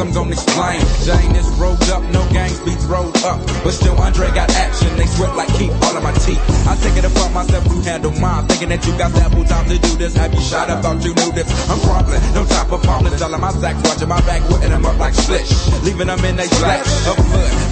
[0.00, 0.80] I'm gonna explain.
[1.04, 3.38] Jane is rolled up, no gangs be rolled up.
[3.62, 6.40] But still Andre got action, they sweat like keep all of my teeth.
[6.66, 8.29] I take it upon myself to handle mine.
[8.60, 10.12] Thinking that you got ample time to do this.
[10.20, 11.48] Have you shot up, thought you knew this?
[11.64, 13.16] I'm crumbling, no time for falling.
[13.16, 15.48] Selling my sacks, watching my back, putting them up like slish.
[15.80, 17.16] Leaving them in they slacks of.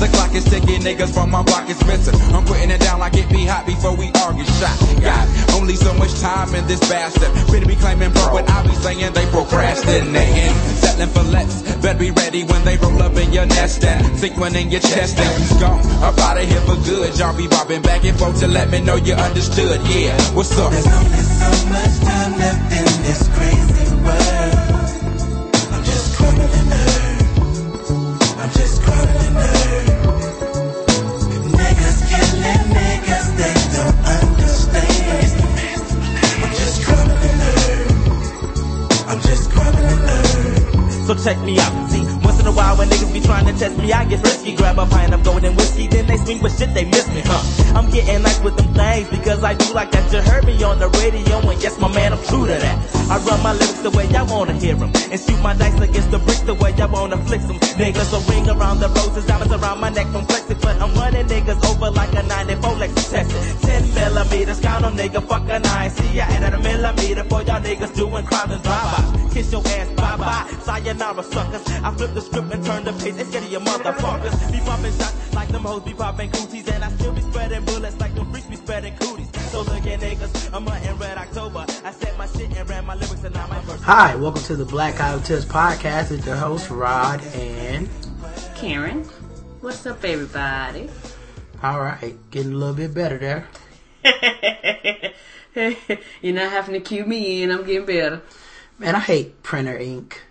[0.01, 2.17] The clock is ticking, niggas from my block is missing.
[2.33, 4.81] I'm putting it down like it be hot before we all get shot.
[5.05, 5.29] Got
[5.61, 7.37] only so much time in this bastard.
[7.53, 10.57] Free be claiming bro, what I be saying they procrastinating.
[10.81, 14.39] Settling for less, better be ready when they roll up in your nest and sink
[14.39, 15.85] one in your chest and you gone.
[16.01, 17.13] Up out of here for good.
[17.19, 19.85] Y'all be bobbing back and forth to let me know you understood.
[19.93, 20.78] Yeah, what's up?
[20.79, 24.55] There's only so much time left in this crazy world.
[25.75, 28.39] I'm just crumbling earth.
[28.39, 29.91] I'm just crumbling earth.
[31.51, 35.33] Niggas killing niggas, they don't understand.
[36.45, 37.91] I'm just crumbling earth.
[39.09, 41.07] I'm just crumbling earth.
[41.09, 41.91] So check me out.
[41.91, 44.55] See, once in a while when niggas be trying to test me, I get risky.
[44.55, 47.43] Grab a pint of golden whiskey, then they swing, but shit, they miss me, huh?
[47.77, 50.13] I'm getting nice with them things because I do like that.
[50.13, 52.77] You heard me on the radio, and yes, my man, I'm true to that.
[53.11, 56.11] I run my lyrics the way I wanna hear them, and shoot my dice against
[56.11, 57.59] the bricks the way I wanna flick them.
[57.81, 61.27] Niggas will ring around the roses, diamonds around my neck from flexing, but I'm running
[61.27, 63.61] niggas over like a 94 Lexus Texas.
[63.63, 65.91] 10 millimeters, count on nigga, fuck a nine.
[65.91, 69.35] See, I added a millimeter for y'all niggas doing crimes and drive-bys.
[69.35, 71.65] Kiss your ass, bye-bye, sayonara suckers.
[71.69, 74.53] I flip the script and turn the page, and of your motherfuckers.
[74.53, 76.91] Be popping shots like them hoes be popping cooties, and I
[77.61, 79.51] still be spreading bullets like them freaks be spreading cooties.
[79.51, 81.65] So look at niggas, I'm hunting red October.
[81.85, 83.83] I said my shit and ran my lyrics and now my verse.
[83.83, 87.89] Hi, welcome to the Black Hotels podcast with your host Rod and
[88.55, 89.05] Karen.
[89.61, 90.89] What's up, everybody?
[91.63, 93.49] all right, getting a little bit better there.
[96.23, 97.51] You're not having to cue me in.
[97.51, 98.23] I'm getting better.
[98.79, 100.23] Man, I hate printer ink.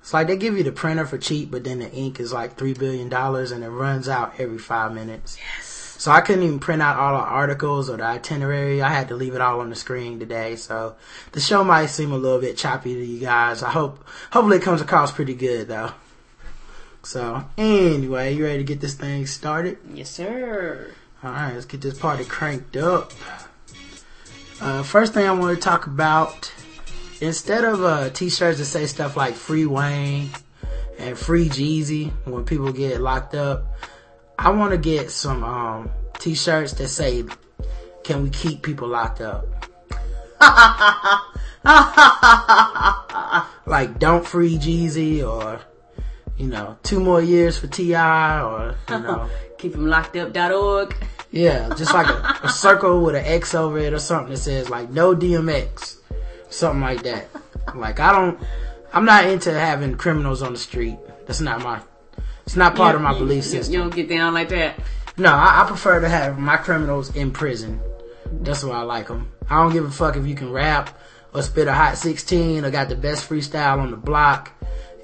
[0.00, 2.56] It's like they give you the printer for cheap, but then the ink is like
[2.56, 5.36] three billion dollars and it runs out every five minutes.
[5.38, 5.75] Yes.
[5.98, 8.82] So I couldn't even print out all the articles or the itinerary.
[8.82, 10.56] I had to leave it all on the screen today.
[10.56, 10.94] So
[11.32, 13.62] the show might seem a little bit choppy to you guys.
[13.62, 15.92] I hope, hopefully it comes across pretty good though.
[17.02, 19.78] So anyway, you ready to get this thing started?
[19.94, 20.90] Yes, sir.
[21.22, 23.12] All right, let's get this party cranked up.
[24.60, 26.52] Uh, first thing I want to talk about,
[27.20, 30.30] instead of uh, t-shirts that say stuff like "Free Wayne"
[30.98, 33.75] and "Free Jeezy" when people get locked up,
[34.38, 37.24] I want to get some um, t-shirts that say,
[38.04, 39.46] "Can we keep people locked up?"
[43.66, 45.60] like "Don't free Jeezy" or
[46.36, 48.42] you know, two more years for T.I.
[48.42, 49.28] or you know.
[49.58, 50.94] Keep them locked up.org.
[51.30, 54.68] Yeah, just like a, a circle with an X over it or something that says
[54.68, 55.96] like no DMX,
[56.50, 57.28] something like that.
[57.74, 58.38] Like I don't,
[58.92, 60.98] I'm not into having criminals on the street.
[61.26, 61.80] That's not my,
[62.46, 63.74] it's not part of my You- belief system.
[63.74, 64.78] You don't get down like that.
[65.18, 67.80] No, I, I prefer to have my criminals in prison.
[68.40, 69.32] That's why I like them.
[69.48, 70.90] I don't give a fuck if you can rap
[71.34, 74.52] or spit a hot 16 or got the best freestyle on the block.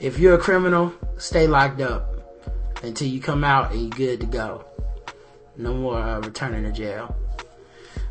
[0.00, 2.08] If you're a criminal, stay locked up
[2.82, 4.64] until you come out and you're good to go.
[5.56, 7.16] No more uh, returning to jail.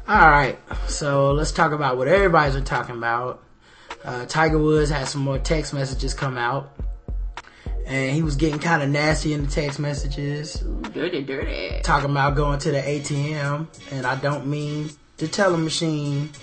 [0.10, 3.44] Alright, so let's talk about what everybody's been talking about.
[4.04, 6.72] Uh, Tiger Woods had some more text messages come out.
[7.86, 10.56] And he was getting kind of nasty in the text messages
[10.94, 11.82] Dirty, dirty.
[11.82, 16.30] talking about going to the ATM, and I don't mean the teller machine.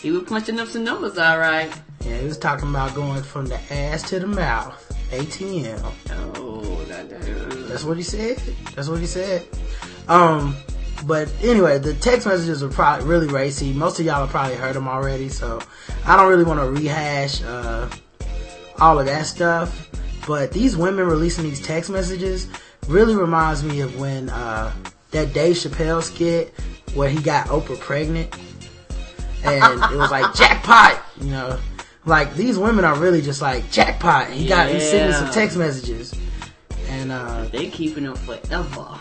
[0.00, 1.72] He was punching up some numbers, all right.
[2.04, 4.84] Yeah, he was talking about going from the ass to the mouth.
[5.10, 5.80] ATM.
[6.36, 8.36] Oh, that, that, That's what he said.
[8.76, 9.44] That's what he said.
[10.06, 10.54] Um,
[11.04, 13.72] but anyway, the text messages are probably really racy.
[13.72, 15.60] Most of y'all have probably heard them already, so
[16.06, 17.88] I don't really want to rehash uh,
[18.80, 19.88] all of that stuff.
[20.26, 22.48] But these women releasing these text messages
[22.86, 24.72] really reminds me of when uh,
[25.10, 26.52] that Dave Chappelle skit
[26.94, 28.34] where he got Oprah pregnant,
[29.44, 31.58] and it was like jackpot, you know.
[32.04, 34.26] Like these women are really just like jackpot.
[34.28, 36.14] And he got he's sending some text messages,
[36.88, 38.98] and uh, they keeping them forever.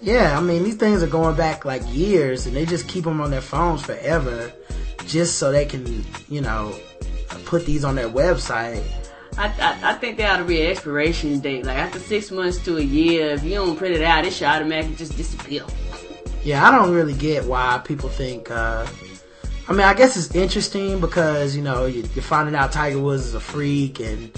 [0.00, 3.20] yeah, I mean, these things are going back like years, and they just keep them
[3.20, 4.52] on their phones forever,
[5.06, 6.74] just so they can, you know,
[7.44, 8.84] put these on their website.
[9.38, 11.66] I, I, I think there ought to be an expiration date.
[11.66, 14.46] Like after six months to a year, if you don't print it out, it should
[14.46, 15.64] automatically just disappear.
[16.42, 18.50] Yeah, I don't really get why people think.
[18.50, 18.86] uh
[19.68, 23.26] I mean, I guess it's interesting because you know you, you're finding out Tiger Woods
[23.26, 24.30] is a freak, and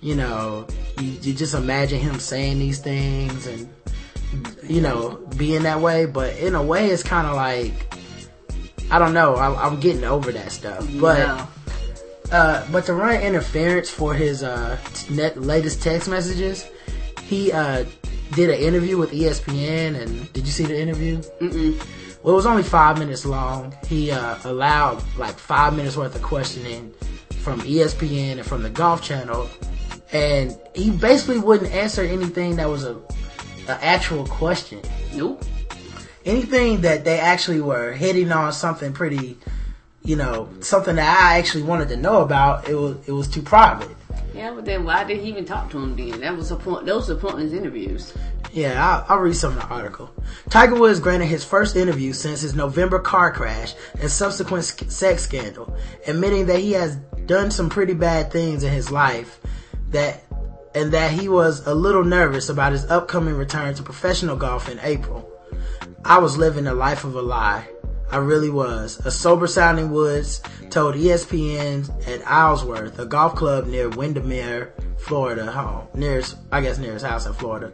[0.00, 0.66] you know
[1.00, 3.68] you, you just imagine him saying these things and
[4.62, 6.04] you know being that way.
[6.06, 7.72] But in a way, it's kind of like
[8.90, 9.36] I don't know.
[9.36, 11.18] I, I'm getting over that stuff, but.
[11.18, 11.48] No.
[12.32, 14.78] Uh, but to run interference for his uh,
[15.10, 16.68] net latest text messages,
[17.22, 17.84] he uh,
[18.32, 20.00] did an interview with ESPN.
[20.00, 21.18] And did you see the interview?
[21.40, 21.78] Mm-mm.
[22.22, 23.74] Well, it was only five minutes long.
[23.86, 26.92] He uh, allowed like five minutes worth of questioning
[27.44, 29.46] from ESPN and from the Golf Channel,
[30.12, 32.96] and he basically wouldn't answer anything that was a,
[33.68, 34.80] a actual question.
[35.12, 35.44] Nope.
[36.24, 39.36] Anything that they actually were hitting on something pretty,
[40.04, 42.68] you know, something that I actually wanted to know about.
[42.68, 43.90] It was it was too private.
[44.34, 46.20] Yeah, but then why did he even talk to him then?
[46.20, 46.86] That was a point.
[46.86, 48.12] Those were pointless interviews.
[48.52, 50.10] Yeah, I'll, I'll read some of the article.
[50.48, 55.76] Tiger Woods granted his first interview since his November car crash and subsequent sex scandal,
[56.06, 56.96] admitting that he has
[57.26, 59.40] done some pretty bad things in his life
[59.90, 60.22] that
[60.74, 64.78] and that he was a little nervous about his upcoming return to professional golf in
[64.82, 65.30] April.
[66.04, 67.68] I was living a life of a lie.
[68.10, 69.04] I really was.
[69.04, 70.40] A sober sounding Woods
[70.70, 76.78] told ESPN at Isleworth, a golf club near Windermere, Florida, home, near his, I guess
[76.78, 77.72] nearest house in Florida.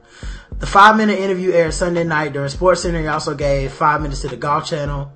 [0.58, 3.00] The five minute interview aired Sunday night during Sports Center.
[3.00, 5.12] He also gave five minutes to the Golf Channel.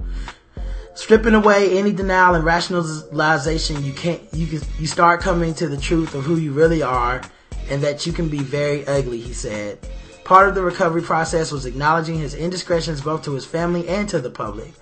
[0.94, 5.76] Stripping away any denial and rationalization, you can't, you can, you start coming to the
[5.76, 7.20] truth of who you really are
[7.68, 9.78] and that you can be very ugly, he said.
[10.24, 14.20] Part of the recovery process was acknowledging his indiscretions both to his family and to
[14.20, 14.72] the public.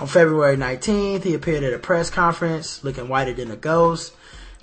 [0.00, 4.14] On February 19th, he appeared at a press conference looking whiter than a ghost,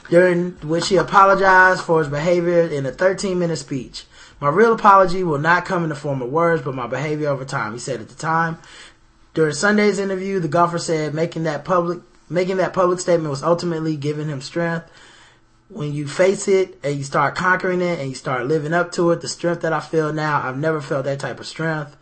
[0.10, 4.06] during which he apologized for his behavior in a 13 minute speech.
[4.42, 7.46] My real apology will not come in the form of words, but my behavior over
[7.46, 8.58] time, he said at the time.
[9.36, 13.96] During Sunday's interview, the golfer said making that public making that public statement was ultimately
[13.96, 14.90] giving him strength.
[15.70, 19.12] When you face it and you start conquering it and you start living up to
[19.12, 21.96] it, the strength that I feel now, I've never felt that type of strength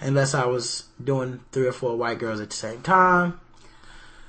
[0.00, 3.40] unless I was doing three or four white girls at the same time.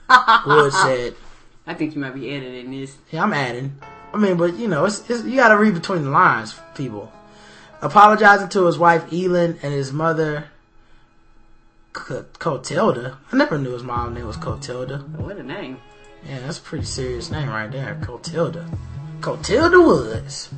[0.46, 1.16] Wood said,
[1.68, 2.98] I think you might be editing this.
[3.12, 3.78] yeah, I'm adding.
[4.14, 7.12] I mean, but you know, it's, it's you got to read between the lines, people.
[7.82, 10.50] Apologizing to his wife Elin and his mother
[11.96, 13.18] C- Cotilda.
[13.32, 15.00] I never knew his mom's name was Cotilda.
[15.00, 15.80] What a name.
[16.28, 18.70] Yeah, that's a pretty serious name right there, Cotilda.
[19.22, 20.50] Cotilda Woods.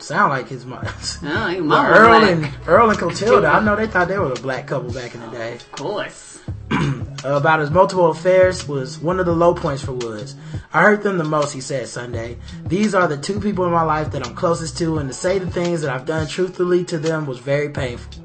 [0.00, 0.84] Sound like his mom.
[1.22, 2.30] No, mom Earl black.
[2.30, 3.46] and Earl and Cotilda.
[3.48, 5.54] I know they thought they were a black couple back in the day.
[5.54, 6.40] Of course.
[7.22, 10.36] Uh, about his multiple affairs was one of the low points for Woods.
[10.72, 12.38] I hurt them the most, he said Sunday.
[12.64, 15.38] These are the two people in my life that I'm closest to, and to say
[15.38, 18.24] the things that I've done truthfully to them was very painful.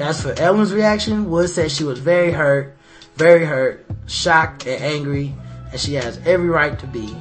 [0.00, 2.74] As for Elin's reaction, Woods said she was very hurt,
[3.16, 5.34] very hurt, shocked, and angry,
[5.70, 7.14] and she has every right to be.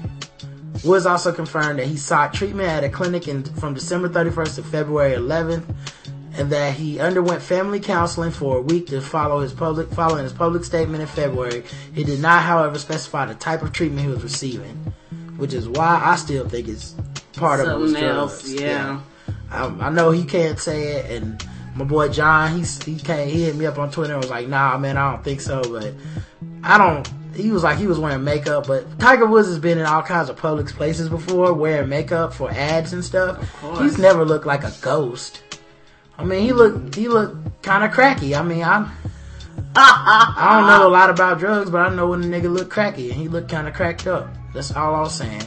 [0.83, 4.63] Woods also confirmed that he sought treatment at a clinic in, from December 31st to
[4.63, 5.63] February 11th,
[6.37, 10.33] and that he underwent family counseling for a week to follow his public following his
[10.33, 11.63] public statement in February.
[11.93, 14.75] He did not, however, specify the type of treatment he was receiving,
[15.37, 16.95] which is why I still think it's
[17.33, 18.33] part of it was Something drugs.
[18.33, 19.01] else, yeah.
[19.51, 21.43] Um, I know he can't say it, and
[21.75, 23.29] my boy John, he's he can't.
[23.29, 25.61] He hit me up on Twitter and was like, "Nah, man, I don't think so."
[25.61, 25.93] But
[26.63, 27.09] I don't.
[27.37, 30.29] He was like he was wearing makeup, but Tiger Woods has been in all kinds
[30.29, 33.47] of public places before, wearing makeup for ads and stuff.
[33.77, 35.43] He's never looked like a ghost.
[36.17, 38.35] I mean, he looked he looked kind of cracky.
[38.35, 38.91] I mean, I'm.
[39.79, 43.11] I don't know a lot about drugs, but I know when a nigga looked cracky,
[43.11, 44.27] and he looked kind of cracked up.
[44.53, 45.43] That's all I was saying.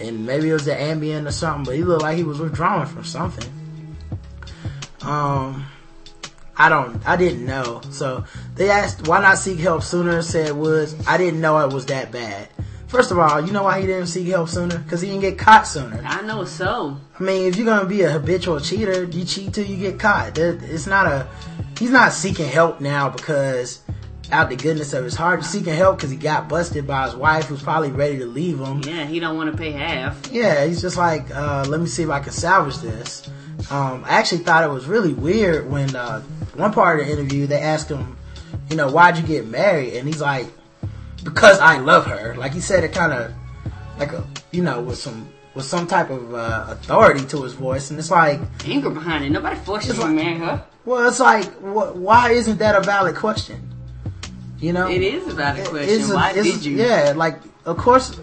[0.00, 2.86] And maybe it was the Ambien or something, but he looked like he was withdrawing
[2.86, 3.48] from something.
[5.02, 5.66] Um,
[6.56, 7.80] I don't, I didn't know.
[7.90, 10.22] So they asked, why not seek help sooner?
[10.22, 12.48] Said Woods, I didn't know it was that bad.
[12.86, 14.78] First of all, you know why he didn't seek help sooner?
[14.78, 16.00] Because he didn't get caught sooner.
[16.04, 16.96] I know so.
[17.18, 20.38] I mean, if you're gonna be a habitual cheater, you cheat till you get caught.
[20.38, 21.26] It's not a.
[21.76, 23.80] He's not seeking help now because
[24.30, 25.40] out the goodness of his heart.
[25.40, 28.58] He's seeking help because he got busted by his wife, who's probably ready to leave
[28.58, 28.80] him.
[28.82, 30.30] Yeah, he don't want to pay half.
[30.30, 33.28] Yeah, he's just like, uh, let me see if I can salvage this.
[33.70, 36.22] Um, I actually thought it was really weird when uh,
[36.56, 38.16] one part of the interview they asked him,
[38.70, 39.94] you know, why'd you get married?
[39.94, 40.46] And he's like,
[41.22, 42.34] because I love her.
[42.36, 43.32] Like he said it kind of
[43.98, 47.90] like a, you know, with some with some type of uh, authority to his voice,
[47.90, 49.30] and it's like, Anger behind it.
[49.30, 50.64] Nobody forced you to like- marry her.
[50.84, 53.70] well, it's like, wh- why isn't that a valid question?
[54.58, 56.10] You know, It is a valid question.
[56.10, 56.76] a- Why did you?
[56.76, 58.18] Yeah, like of course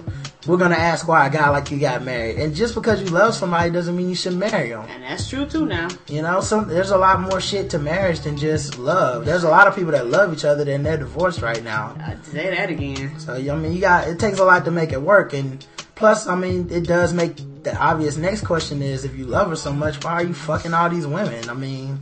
[0.48, 3.36] we're gonna ask why a guy like you got married, and just because you love
[3.36, 4.86] somebody doesn't mean you should marry them.
[4.90, 5.88] And that's true too now.
[6.08, 9.26] You know, some there's a lot more shit to marriage than just love.
[9.26, 11.96] There's a lot of people that love each other and they're divorced right now.
[12.00, 13.20] I'd say that again.
[13.20, 15.64] So I mean, you got it takes a lot to make it work, and
[15.96, 19.56] plus, I mean, it does make the obvious next question is if you love her
[19.56, 21.48] so much, why are you fucking all these women?
[21.50, 22.02] I mean,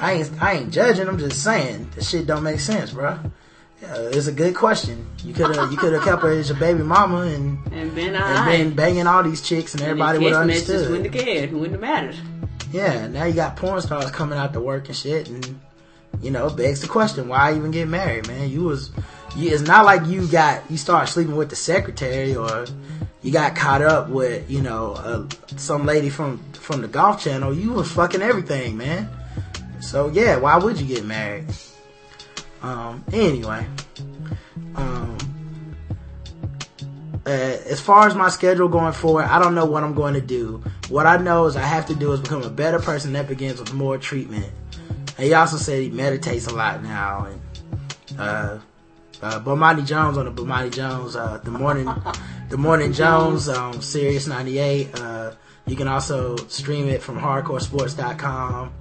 [0.00, 1.06] I ain't I ain't judging.
[1.06, 3.18] I'm just saying the shit don't make sense, bro.
[3.86, 5.06] Yeah, it's a good question.
[5.24, 8.14] You could have you could have kept her as your baby mama and And been
[8.14, 8.58] and alright.
[8.58, 10.90] been banging all these chicks and everybody would have understood.
[10.90, 11.52] wouldn't cared.
[11.52, 12.16] Wouldn't have mattered.
[12.72, 15.60] Yeah, now you got porn stars coming out to work and shit, and
[16.20, 18.50] you know, begs the question: Why even get married, man?
[18.50, 18.90] You was,
[19.36, 22.66] you, it's not like you got you start sleeping with the secretary or
[23.22, 27.54] you got caught up with you know uh, some lady from from the golf channel.
[27.54, 29.08] You was fucking everything, man.
[29.80, 31.46] So yeah, why would you get married?
[32.66, 33.04] Um.
[33.12, 33.64] Anyway,
[34.74, 35.16] um.
[37.24, 40.20] Uh, as far as my schedule going forward, I don't know what I'm going to
[40.20, 40.62] do.
[40.88, 43.58] What I know is I have to do is become a better person that begins
[43.58, 44.46] with more treatment.
[45.16, 47.24] And he also said he meditates a lot now.
[47.24, 48.58] And uh,
[49.22, 51.88] uh, Bomani Jones on the Bomani Jones, uh, the morning,
[52.48, 55.00] the morning Jones, um, Sirius 98.
[55.00, 55.32] Uh,
[55.66, 58.72] you can also stream it from hardcoresports.com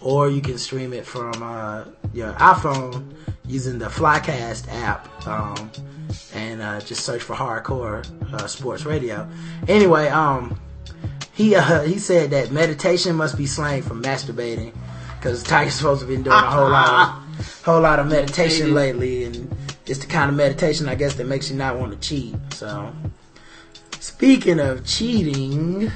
[0.00, 3.14] or you can stream it from uh, your iPhone
[3.46, 5.26] using the Flycast app.
[5.26, 5.70] Um,
[6.34, 9.28] and uh, just search for hardcore uh, sports radio.
[9.66, 10.58] Anyway, um,
[11.32, 14.74] he uh, he said that meditation must be slang for masturbating
[15.16, 19.24] because Tiger's supposed to been doing a whole lot of whole lot of meditation lately,
[19.24, 19.54] and
[19.86, 22.34] it's the kind of meditation I guess that makes you not want to cheat.
[22.52, 22.92] So,
[24.00, 25.90] speaking of cheating.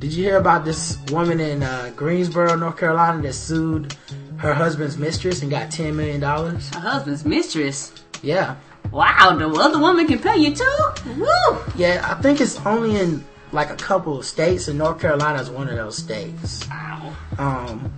[0.00, 3.94] Did you hear about this woman in uh, Greensboro, North Carolina, that sued
[4.38, 6.68] her husband's mistress and got ten million dollars?
[6.74, 7.92] Her husband's mistress.
[8.22, 8.56] Yeah,
[8.90, 10.78] Wow, the other woman can pay you too?
[11.16, 11.58] Woo!
[11.76, 15.48] Yeah, I think it's only in like a couple of states, and North Carolina is
[15.50, 16.66] one of those states.
[16.68, 17.14] Wow.
[17.38, 17.92] Um,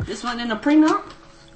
[0.00, 1.02] This one in a prenup?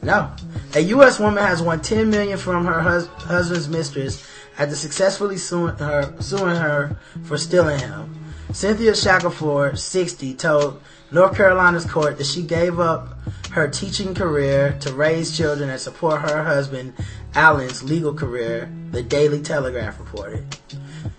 [0.03, 0.31] no,
[0.75, 1.19] a U.S.
[1.19, 4.25] woman has won 10 million from her hus- husband's mistress
[4.59, 8.15] after successfully suing her, suing her for stealing him.
[8.53, 13.09] Cynthia Shackelford, 60, told North Carolina's court that she gave up
[13.51, 16.95] her teaching career to raise children and support her husband
[17.35, 20.57] Allen's legal career, the Daily Telegraph reported.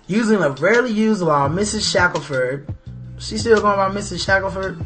[0.07, 1.89] Using a rarely used law, Mrs.
[1.91, 2.67] Shackelford,
[3.19, 4.25] she still going by Mrs.
[4.25, 4.83] Shackelford?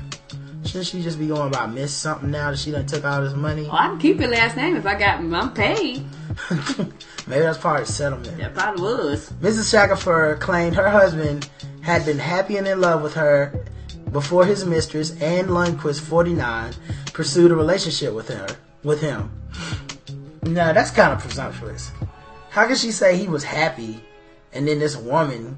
[0.66, 3.34] Shouldn't she just be going by Miss something now that she done took all this
[3.34, 3.68] money?
[3.70, 6.06] Oh, I can keep your last name if I got, I'm paid.
[7.28, 8.38] Maybe that's part of the settlement.
[8.38, 9.30] That probably was.
[9.42, 9.72] Mrs.
[9.72, 11.50] Shackelford claimed her husband
[11.84, 13.66] had been happy and in love with her
[14.12, 16.74] before his mistress, Anne Lundquist, 49,
[17.12, 18.48] pursued a relationship with her,
[18.84, 19.30] with him.
[20.44, 21.92] No, that's kind of presumptuous.
[22.50, 24.04] How can she say he was happy
[24.54, 25.58] and then this woman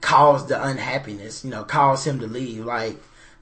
[0.00, 2.64] caused the unhappiness, you know, caused him to leave?
[2.64, 2.96] Like,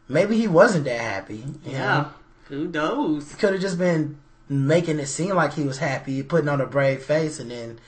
[0.08, 1.44] maybe he wasn't that happy.
[1.64, 1.78] Yeah.
[1.78, 2.10] know?
[2.48, 3.34] Who knows?
[3.34, 7.02] could have just been making it seem like he was happy, putting on a brave
[7.02, 7.78] face, and then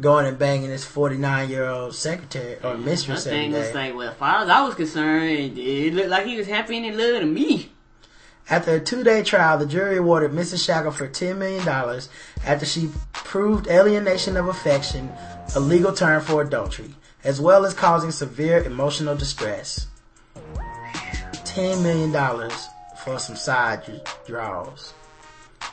[0.00, 4.10] going and banging his 49 year old secretary or mistress every thing was like, well,
[4.10, 7.20] as far as I was concerned, it looked like he was happy and in love
[7.20, 7.70] to me.
[8.48, 10.64] After a two day trial, the jury awarded Mrs.
[10.64, 11.66] Shackelford $10 million
[12.46, 15.10] after she proved alienation of affection,
[15.54, 19.88] a legal term for adultery, as well as causing severe emotional distress.
[21.32, 22.50] $10 million
[23.02, 24.92] for some side draws.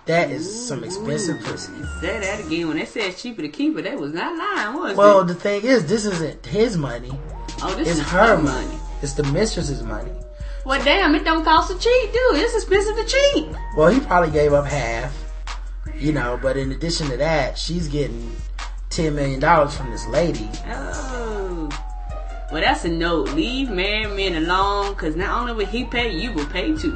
[0.06, 1.72] That is some expensive pussy.
[2.02, 2.68] Say that again.
[2.68, 5.28] When they said cheaper to keep it, they was not lying, was Well, it?
[5.28, 7.18] the thing is, this isn't his money.
[7.62, 8.78] Oh, this It's is her her money.
[9.02, 10.12] It's the mistress's money.
[10.66, 12.36] Well, damn, it don't cost to cheat, dude.
[12.36, 13.56] It's expensive to cheat.
[13.78, 15.14] Well, he probably gave up half,
[15.96, 18.36] you know, but in addition to that, she's getting
[18.90, 20.50] $10 million from this lady.
[20.68, 21.70] Oh.
[22.52, 23.30] Well, that's a note.
[23.30, 26.96] Leave married men alone, because not only will he pay, you will pay too.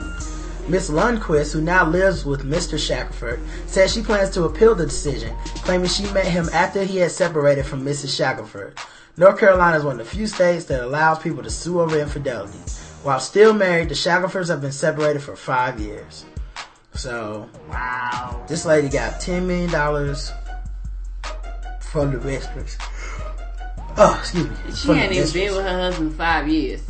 [0.68, 2.78] Miss Lundquist, who now lives with Mr.
[2.78, 5.34] Shackelford, says she plans to appeal the decision,
[5.64, 8.16] claiming she met him after he had separated from Mrs.
[8.16, 8.78] Shackelford.
[9.16, 12.60] North Carolina is one of the few states that allows people to sue over infidelity.
[13.04, 16.26] While still married, the Shackelfords have been separated for five years.
[16.94, 18.44] So, Wow.
[18.48, 19.70] this lady got $10 million
[21.80, 22.78] from the mistress.
[23.96, 24.56] Oh, excuse me.
[24.76, 26.82] She hadn't even been with her husband five years.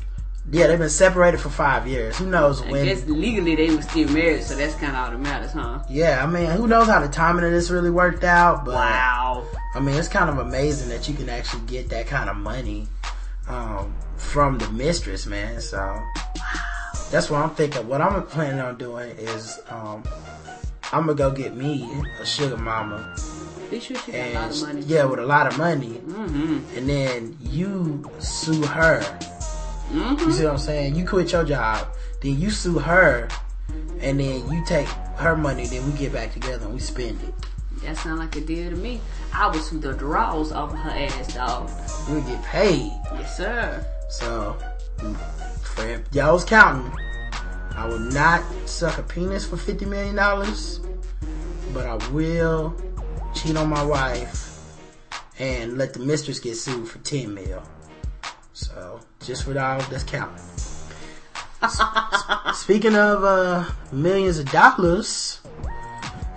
[0.50, 2.18] Yeah, they've been separated for five years.
[2.18, 2.86] Who knows I when?
[2.86, 5.80] guess legally they were still married, so that's kind of all that matters, huh?
[5.90, 8.64] Yeah, I mean, who knows how the timing of this really worked out?
[8.64, 9.46] But Wow.
[9.76, 12.88] I mean, it's kind of amazing that you can actually get that kind of money
[13.50, 15.60] um, from the mistress, man.
[15.60, 16.04] So wow.
[17.12, 17.86] that's what I'm thinking.
[17.88, 20.04] What I'm planning on doing is um,
[20.94, 21.90] I'm gonna go get me
[22.22, 23.14] a sugar mama,
[23.70, 24.82] sure she got a lot and of money.
[24.86, 26.78] yeah, with a lot of money, Mm-hmm.
[26.78, 29.02] and then you sue her.
[29.94, 30.32] You Mm-hmm.
[30.32, 30.96] see what I'm saying?
[30.96, 31.88] You quit your job,
[32.22, 33.30] then you sue her,
[34.02, 35.66] and then you take her money.
[35.66, 37.34] Then we get back together and we spend it.
[37.84, 39.00] That sound like a deal to me.
[39.34, 41.70] I was sue the draws off of her ass, dog.
[42.10, 42.92] We get paid.
[43.14, 43.86] Yes, sir.
[44.10, 44.58] So,
[45.64, 46.92] for y'all's counting,
[47.76, 50.80] I will not suck a penis for fifty million dollars,
[51.74, 52.76] but I will
[53.36, 54.60] cheat on my wife
[55.40, 57.62] and let the mistress get sued for ten mil.
[58.54, 60.38] So just for all that's counting.
[62.54, 65.42] Speaking of uh, millions of dollars,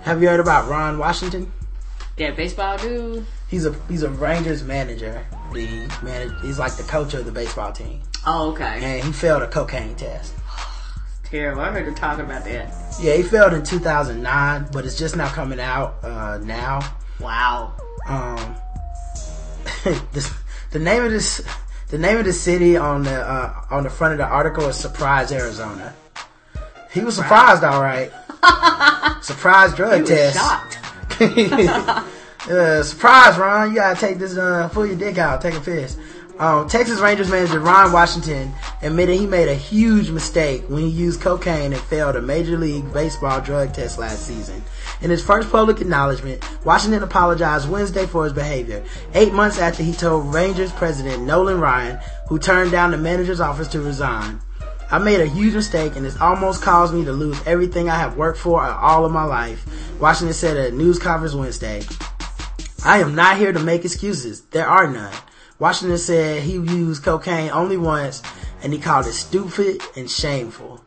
[0.01, 1.51] have you heard about Ron Washington?
[2.17, 3.25] That baseball dude.
[3.49, 5.25] He's a he's a Rangers manager.
[5.53, 5.67] The
[6.01, 8.79] man, he's like the coach of the baseball team, Oh, okay.
[8.81, 10.33] and he failed a cocaine test.
[11.25, 11.61] Terrible.
[11.61, 12.73] I heard her talking about that.
[13.01, 16.79] Yeah, he failed in 2009, but it's just now coming out uh, now.
[17.19, 17.73] Wow.
[18.07, 18.55] Um,
[20.13, 20.33] this,
[20.71, 21.45] the name of this,
[21.91, 24.77] the name of the city on the uh, on the front of the article is
[24.77, 25.93] Surprise, Arizona.
[26.91, 28.11] He was surprised, all right.
[29.23, 30.37] Surprise drug test.
[30.37, 30.79] shocked.
[32.49, 33.69] uh, surprise, Ron.
[33.69, 35.97] You gotta take this, uh, pull your dick out, take a piss.
[36.39, 41.21] Um, Texas Rangers manager Ron Washington admitted he made a huge mistake when he used
[41.21, 44.61] cocaine and failed a Major League Baseball drug test last season.
[45.01, 48.83] In his first public acknowledgement, Washington apologized Wednesday for his behavior,
[49.13, 53.67] eight months after he told Rangers president Nolan Ryan, who turned down the manager's office
[53.69, 54.39] to resign.
[54.89, 58.17] I made a huge mistake and it's almost caused me to lose everything I have
[58.17, 59.65] worked for all of my life,
[59.99, 61.83] Washington said at a news conference Wednesday.
[62.83, 64.41] I am not here to make excuses.
[64.41, 65.13] There are none.
[65.59, 68.23] Washington said he used cocaine only once
[68.63, 70.83] and he called it stupid and shameful.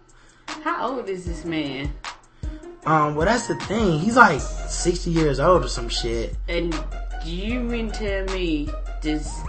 [0.46, 1.92] How old is this man?
[2.86, 3.98] Um, well that's the thing.
[3.98, 6.36] He's like 60 years old or some shit.
[6.48, 6.72] And
[7.24, 8.68] do you mean tell me
[9.02, 9.40] this?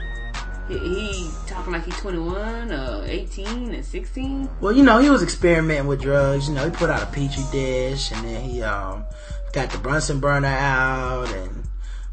[0.67, 4.49] He, he talking like he's 21 or 18 and 16?
[4.61, 6.47] Well, you know, he was experimenting with drugs.
[6.47, 9.05] You know, he put out a petri dish and then he, um,
[9.53, 11.64] got the Bunsen burner out and,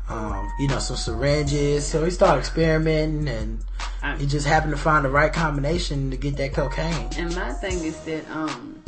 [0.09, 1.87] um, you know, some syringes.
[1.87, 3.65] So he started experimenting and
[4.03, 7.09] I- he just happened to find the right combination to get that cocaine.
[7.17, 8.83] And my thing is that um,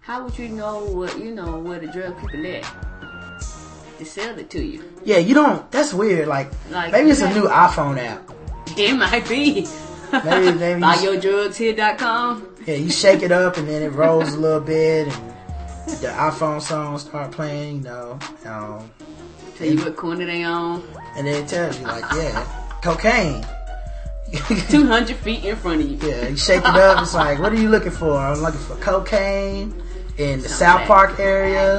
[0.00, 2.64] how would you know what you know where the drug people at
[3.98, 4.82] to sell it to you?
[5.04, 6.28] Yeah, you don't, that's weird.
[6.28, 8.22] Like, Like, maybe it's a new iPhone app.
[8.76, 9.66] It might be.
[10.12, 12.46] Maybe- maybe Buyyourdrugshere.com.
[12.66, 15.30] Yeah, you shake it up and then it rolls a little bit and
[16.00, 18.18] the iPhone songs start playing, you know.
[18.46, 18.90] Um,
[19.60, 20.82] Tell you what corner they on.
[21.16, 22.44] and then it tells you, like, yeah,
[22.82, 23.44] cocaine.
[24.70, 25.98] 200 feet in front of you.
[26.08, 27.02] Yeah, you shake it up.
[27.02, 28.16] It's like, what are you looking for?
[28.16, 29.74] I'm looking for cocaine
[30.18, 30.86] in the Some South.
[30.86, 31.78] Park area.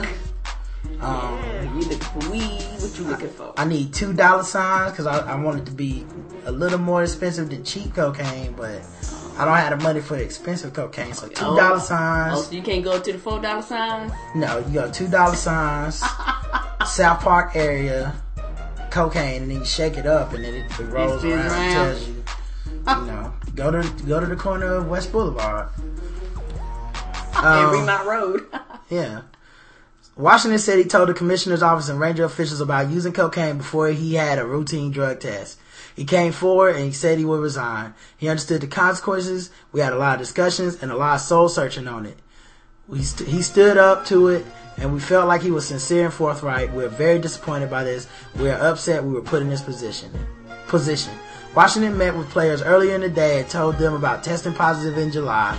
[0.99, 2.61] Um, Yeah, you looking for weed?
[2.81, 3.53] What you looking for?
[3.57, 6.05] I need two dollar signs because I, I want it to be
[6.45, 8.81] a little more expensive than cheap cocaine, but
[9.37, 11.13] I don't have the money for the expensive cocaine.
[11.13, 12.47] So two dollar Oh, signs.
[12.47, 14.11] so you can't go to the four dollar signs?
[14.35, 16.01] No, you got two dollar signs,
[16.91, 18.13] South Park area,
[18.89, 21.73] cocaine, and then you shake it up, and then it, it rolls spins around and
[21.73, 25.69] tells you, you know, go to go to the corner of West Boulevard.
[27.35, 28.45] and Um, Remount Road.
[28.89, 29.21] Yeah.
[30.17, 34.15] Washington said he told the commissioner's office and ranger officials about using cocaine before he
[34.15, 35.57] had a routine drug test.
[35.95, 37.93] He came forward and he said he would resign.
[38.17, 39.49] He understood the consequences.
[39.71, 42.19] We had a lot of discussions and a lot of soul searching on it.
[42.89, 44.45] We st- he stood up to it
[44.81, 46.73] and we felt like he was sincere and forthright.
[46.73, 48.07] We're very disappointed by this.
[48.35, 50.11] We're upset we were put in this position.
[50.67, 51.13] Position.
[51.55, 55.11] Washington met with players earlier in the day and told them about testing positive in
[55.11, 55.55] July.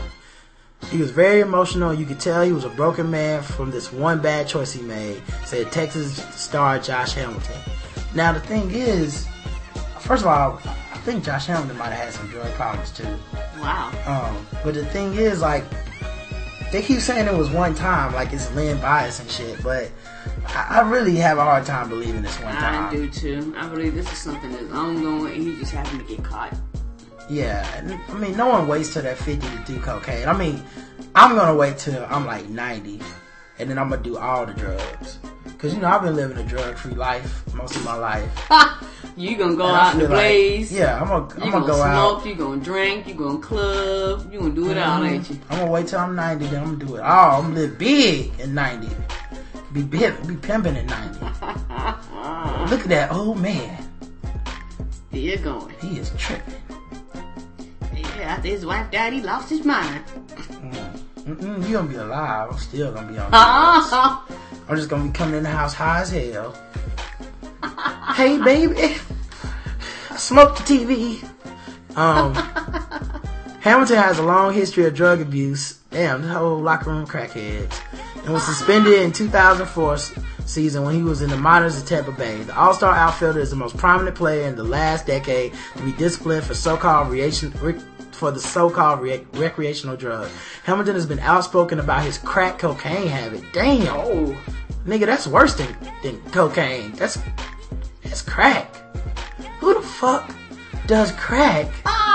[0.90, 1.94] He was very emotional.
[1.94, 5.22] You could tell he was a broken man from this one bad choice he made,
[5.44, 7.60] said Texas star Josh Hamilton.
[8.16, 9.28] Now, the thing is,
[10.00, 13.06] first of all, I think Josh Hamilton might have had some drug problems too.
[13.60, 13.92] wow.
[14.04, 15.64] Um, but the thing is, like,
[16.72, 19.90] they keep saying it was one time, like it's Len Bias and shit, but
[20.46, 22.86] I, I really have a hard time believing this one time.
[22.86, 23.54] I do too.
[23.56, 26.56] I believe this is something that's ongoing and he just happened to get caught.
[27.28, 27.66] Yeah,
[28.08, 30.26] I mean, no one waits till they're 50 to do cocaine.
[30.26, 30.62] I mean,
[31.14, 33.00] I'm gonna wait till I'm like 90,
[33.58, 35.18] and then I'm gonna do all the drugs.
[35.62, 38.28] Cause you know I've been living a drug-free life most of my life.
[39.16, 40.72] you gonna go And out in the feel like- blaze.
[40.72, 42.26] yeah, I'm gonna, You I'm gonna gonna go smoke, out.
[42.26, 45.14] you gonna drink, you gonna club, you gonna do it all, mm-hmm.
[45.14, 45.38] ain't you?
[45.50, 47.42] I'm gonna wait till I'm 90, then I'm gonna do it all.
[47.42, 48.88] I'm gonna live big at 90.
[49.72, 51.20] Be pimp, be pimping at 90.
[52.70, 53.88] Look at that old man.
[55.12, 55.72] You're going.
[55.80, 56.54] He is tripping.
[57.94, 60.04] Yeah, after his wife died, he lost his mind.
[60.06, 61.32] Mm-hmm.
[61.32, 62.50] Mm-mm, you gonna be alive.
[62.50, 64.18] I'm still gonna be on.
[64.68, 66.56] I'm just gonna be coming in the house high as hell.
[68.14, 68.96] hey, baby.
[70.16, 71.28] Smoke the TV.
[71.96, 72.34] Um,
[73.60, 75.78] Hamilton has a long history of drug abuse.
[75.90, 77.80] Damn, the whole locker room crackheads.
[78.24, 79.98] And was suspended in 2004
[80.46, 82.42] season when he was in the minors of Tampa Bay.
[82.42, 86.44] The All-Star outfielder is the most prominent player in the last decade to be disciplined
[86.44, 87.74] for so-called reaction, re,
[88.22, 90.28] for the so-called re- recreational drug.
[90.28, 90.62] Mm.
[90.62, 93.42] Hamilton has been outspoken about his crack cocaine habit.
[93.52, 94.38] Damn, Oh,
[94.86, 96.92] nigga, that's worse than, than cocaine.
[96.92, 97.18] That's
[98.04, 98.72] that's crack.
[99.58, 100.32] Who the fuck
[100.86, 101.66] does crack?
[101.84, 102.11] Ah,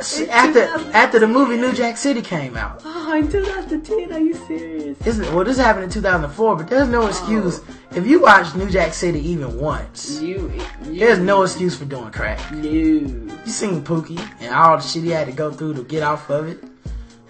[0.00, 2.82] After after the movie New Jack City came out.
[2.84, 5.06] oh, in 2010, are you serious?
[5.06, 7.74] Isn't well this happened in 2004, but there's no excuse oh.
[7.94, 10.20] if you watch New Jack City even once.
[10.20, 10.52] You,
[10.84, 12.40] you There's no excuse for doing crack.
[12.52, 13.30] You.
[13.44, 16.28] You seen Pookie and all the shit he had to go through to get off
[16.28, 16.62] of it,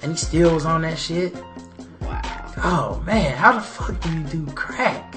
[0.00, 1.35] and he still was on that shit.
[2.00, 2.53] Wow.
[2.59, 5.16] Oh man, how the fuck do you do crack?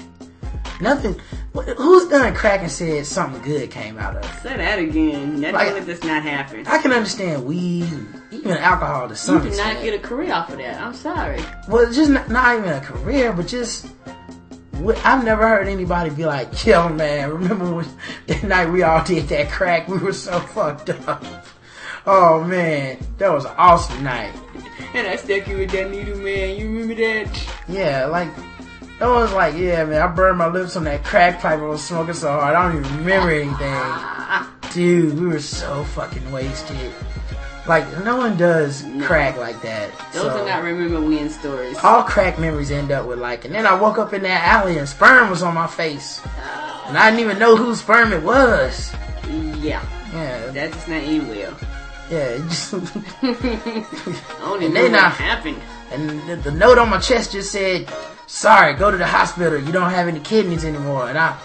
[0.80, 1.16] Nothing.
[1.54, 4.42] wh- Who's done crack and said something good came out of it?
[4.42, 5.40] Say that again.
[5.40, 6.64] That Like- does not happen.
[6.66, 7.90] I can understand weed,
[8.30, 10.80] even alcohol to You some cannot get a career off of that.
[10.80, 11.42] I'm sorry.
[11.68, 13.86] well, just not, not even a career, but just.
[15.04, 17.86] I've never heard anybody be like, "Yo, man, remember when
[18.28, 19.88] that night we all did that crack?
[19.88, 21.24] We were so fucked up."
[22.06, 24.32] Oh man, that was an awesome night.
[24.94, 26.56] And I stuck you with that needle, man.
[26.56, 27.48] You remember that?
[27.66, 28.28] Yeah, like
[29.00, 31.60] it was like, yeah, man, I burned my lips on that crack pipe.
[31.60, 34.70] I was smoking so hard, I don't even remember anything.
[34.72, 36.92] Dude, we were so fucking wasted.
[37.66, 39.90] Like no one does crack like that.
[40.14, 41.76] Those so- are not remember when stories.
[41.84, 44.78] all crack memories end up with like, and then I woke up in that alley
[44.78, 46.22] and sperm was on my face,
[46.86, 48.90] and I didn't even know whose sperm it was.
[49.28, 49.84] Yeah.
[50.14, 51.54] Yeah, That just not end well.
[52.10, 52.16] yeah.
[52.18, 52.72] it just-
[53.22, 55.58] I don't even And know then what I- happened.
[55.92, 57.86] and the, the note on my chest just said,
[58.28, 59.58] "Sorry, go to the hospital.
[59.58, 61.36] You don't have any kidneys anymore." And I,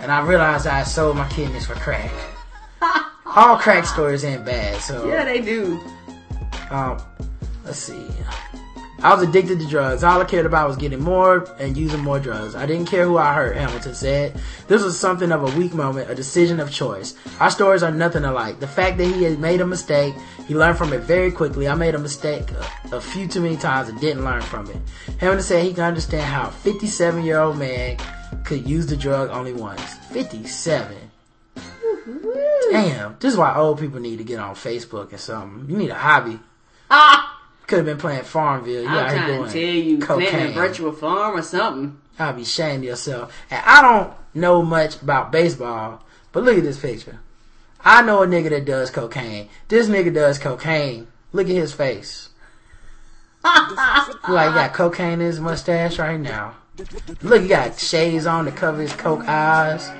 [0.00, 2.12] and I realized I sold my kidneys for crack.
[3.26, 5.80] All crack stories ain't bad, so Yeah, they do.
[6.70, 7.02] Um,
[7.64, 8.06] let's see.
[9.02, 10.04] I was addicted to drugs.
[10.04, 12.54] All I cared about was getting more and using more drugs.
[12.54, 14.38] I didn't care who I hurt, Hamilton said.
[14.68, 17.14] This was something of a weak moment, a decision of choice.
[17.40, 18.60] Our stories are nothing alike.
[18.60, 20.14] The fact that he had made a mistake,
[20.46, 21.66] he learned from it very quickly.
[21.66, 24.76] I made a mistake a, a few too many times and didn't learn from it.
[25.18, 27.96] Hamilton said he can understand how a 57 year old man
[28.44, 29.94] could use the drug only once.
[30.12, 30.94] 57.
[32.70, 35.70] Damn, this is why old people need to get on Facebook or something.
[35.70, 36.38] You need a hobby.
[36.90, 37.28] Ah!
[37.70, 38.82] Could have been playing Farmville.
[38.82, 42.00] You I'm out trying to tell you, planting a virtual farm or something.
[42.18, 43.32] I'll be ashamed of yourself.
[43.48, 46.02] And I don't know much about baseball,
[46.32, 47.20] but look at this picture.
[47.84, 49.48] I know a nigga that does cocaine.
[49.68, 51.06] This nigga does cocaine.
[51.30, 52.30] Look at his face.
[53.44, 56.56] Like he got cocaine in his mustache right now.
[57.22, 59.90] Look, he got shades on to cover his coke eyes.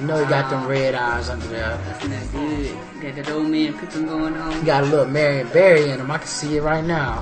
[0.00, 1.78] You know he got them red eyes under there.
[1.84, 2.76] That's not good.
[3.00, 4.52] Got that old man picking going on.
[4.52, 6.10] He got a little Marion Barry in him.
[6.10, 7.20] I can see it right now.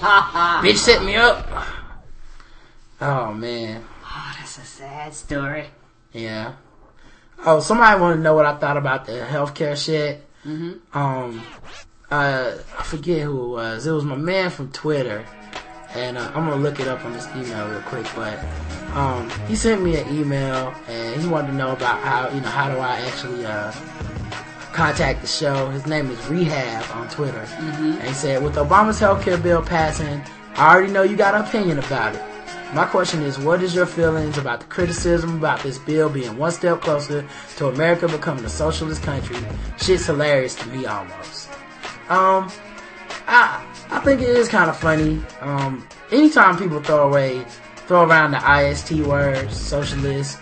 [0.00, 0.60] Ha ha.
[0.62, 1.48] Bitch set me up.
[3.00, 3.84] Oh man.
[4.04, 5.66] Oh, that's a sad story.
[6.12, 6.54] Yeah.
[7.44, 10.24] Oh, somebody want to know what I thought about the healthcare shit.
[10.46, 10.96] Mm-hmm.
[10.96, 11.42] Um,
[12.10, 13.86] uh, I forget who it was.
[13.86, 15.26] It was my man from Twitter,
[15.94, 18.06] and uh, I'm gonna look it up on this email real quick.
[18.14, 18.38] But
[18.94, 22.48] um, he sent me an email, and he wanted to know about how you know
[22.48, 23.72] how do I actually uh
[24.72, 25.70] contact the show.
[25.70, 30.20] His name is Rehab on Twitter, and he said with Obama's healthcare bill passing,
[30.56, 32.22] I already know you got an opinion about it.
[32.74, 36.50] My question is, what is your feelings about the criticism about this bill being one
[36.50, 37.24] step closer
[37.56, 39.36] to America becoming a socialist country?
[39.78, 41.50] Shit's hilarious to me almost.
[42.08, 42.50] Um,
[43.28, 45.22] I I think it is kind of funny.
[45.40, 47.44] Um, anytime people throw away,
[47.86, 50.38] throw around the IST words, socialist,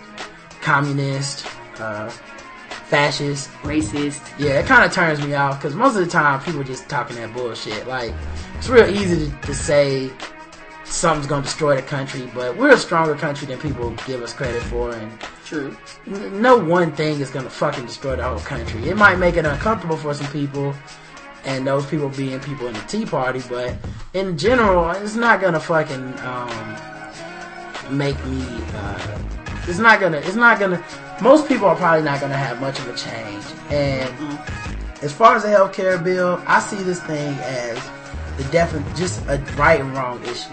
[0.61, 1.45] communist,
[1.79, 4.21] uh, fascist, Racist.
[4.39, 7.15] yeah, it kind of turns me off because most of the time people just talking
[7.17, 7.87] that bullshit.
[7.87, 8.13] Like,
[8.57, 10.11] it's real easy to, to say
[10.83, 14.63] something's gonna destroy the country, but we're a stronger country than people give us credit
[14.63, 15.11] for, and
[15.45, 15.75] True.
[16.07, 18.89] n- no one thing is gonna fucking destroy the whole country.
[18.89, 20.73] It might make it uncomfortable for some people,
[21.45, 23.75] and those people being people in the Tea Party, but
[24.13, 28.45] in general, it's not gonna fucking um, make me.
[28.73, 29.19] Uh,
[29.67, 30.17] it's not gonna.
[30.17, 30.83] It's not gonna.
[31.21, 34.39] Most people are probably not gonna have much of a change, and
[35.01, 37.89] as far as the healthcare bill, I see this thing as
[38.37, 40.49] the definite, just a right and wrong issue.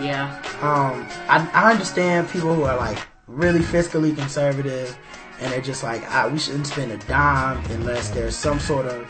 [0.00, 0.36] Yeah.
[0.60, 4.96] Um, I, I understand people who are like really fiscally conservative,
[5.40, 9.06] and they're just like, ah, we shouldn't spend a dime unless there's some sort of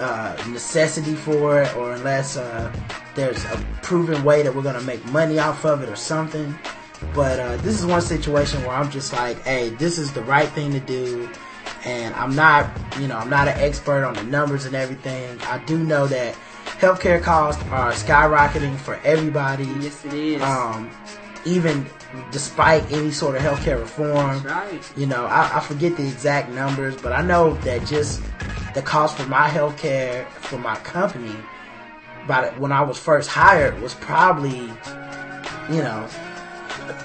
[0.00, 2.72] uh, necessity for it, or unless uh,
[3.14, 6.56] there's a proven way that we're gonna make money off of it or something.
[7.14, 10.48] But uh, this is one situation where I'm just like, hey, this is the right
[10.48, 11.28] thing to do,
[11.84, 15.40] and I'm not, you know, I'm not an expert on the numbers and everything.
[15.42, 16.34] I do know that
[16.80, 19.64] healthcare costs are skyrocketing for everybody.
[19.80, 20.42] Yes, it is.
[20.42, 20.90] Um,
[21.44, 21.86] even
[22.30, 24.92] despite any sort of healthcare reform, right.
[24.96, 28.22] you know, I, I forget the exact numbers, but I know that just
[28.74, 31.34] the cost for my health care for my company,
[32.26, 34.60] by the, when I was first hired, was probably,
[35.70, 36.08] you know,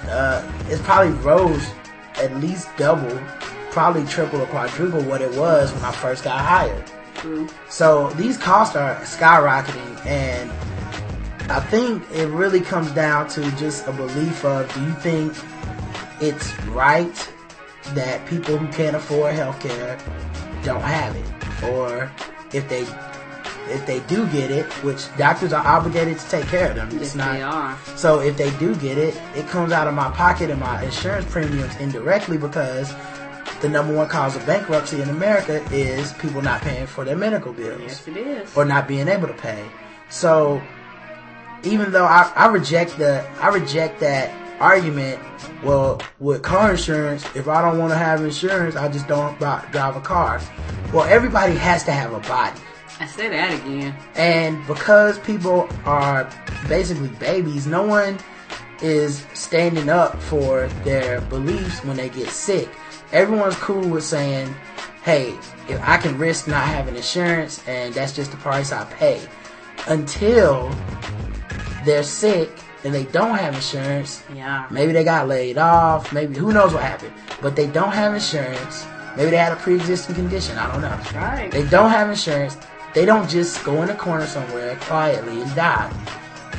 [0.08, 1.66] uh, it probably rose
[2.16, 3.18] at least double,
[3.70, 6.84] probably triple or quadruple what it was when I first got hired.
[7.70, 10.50] So these costs are skyrocketing, and
[11.50, 15.34] I think it really comes down to just a belief of do you think
[16.20, 17.30] it's right
[17.94, 19.98] that people who can't afford healthcare
[20.64, 22.10] don't have it, or
[22.52, 22.86] if they
[23.66, 26.90] if they do get it, which doctors are obligated to take care of them.
[26.92, 27.78] Yes, It's not they are.
[27.96, 31.24] so if they do get it, it comes out of my pocket and my insurance
[31.30, 32.92] premiums indirectly because
[33.62, 37.54] the number one cause of bankruptcy in America is people not paying for their medical
[37.54, 38.54] bills Yes, it is.
[38.54, 39.64] or not being able to pay.
[40.10, 40.60] So
[41.62, 45.20] even though I, I reject the I reject that argument,
[45.62, 49.64] well, with car insurance, if I don't want to have insurance, I just don't buy,
[49.72, 50.40] drive a car.
[50.92, 52.60] Well, everybody has to have a body.
[53.00, 53.94] I say that again.
[54.14, 56.30] And because people are
[56.68, 58.18] basically babies, no one
[58.80, 62.68] is standing up for their beliefs when they get sick.
[63.12, 64.54] Everyone's cool with saying,
[65.02, 65.36] hey,
[65.68, 69.20] if I can risk not having insurance and that's just the price I pay.
[69.88, 70.70] Until
[71.84, 72.50] they're sick
[72.84, 74.66] and they don't have insurance, Yeah.
[74.70, 76.12] Maybe they got laid off.
[76.12, 77.12] Maybe who knows what happened.
[77.40, 78.86] But they don't have insurance.
[79.16, 80.58] Maybe they had a pre-existing condition.
[80.58, 80.98] I don't know.
[81.18, 81.50] Right.
[81.50, 82.56] They don't have insurance.
[82.94, 85.90] They don't just go in a corner somewhere quietly and die.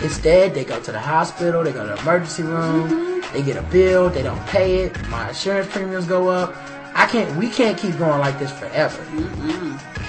[0.04, 1.64] Instead, they go to the hospital.
[1.64, 3.22] They go to the emergency room.
[3.32, 4.10] They get a bill.
[4.10, 5.08] They don't pay it.
[5.10, 6.56] My insurance premiums go up.
[6.94, 7.34] I can't.
[7.38, 9.02] We can't keep going like this forever.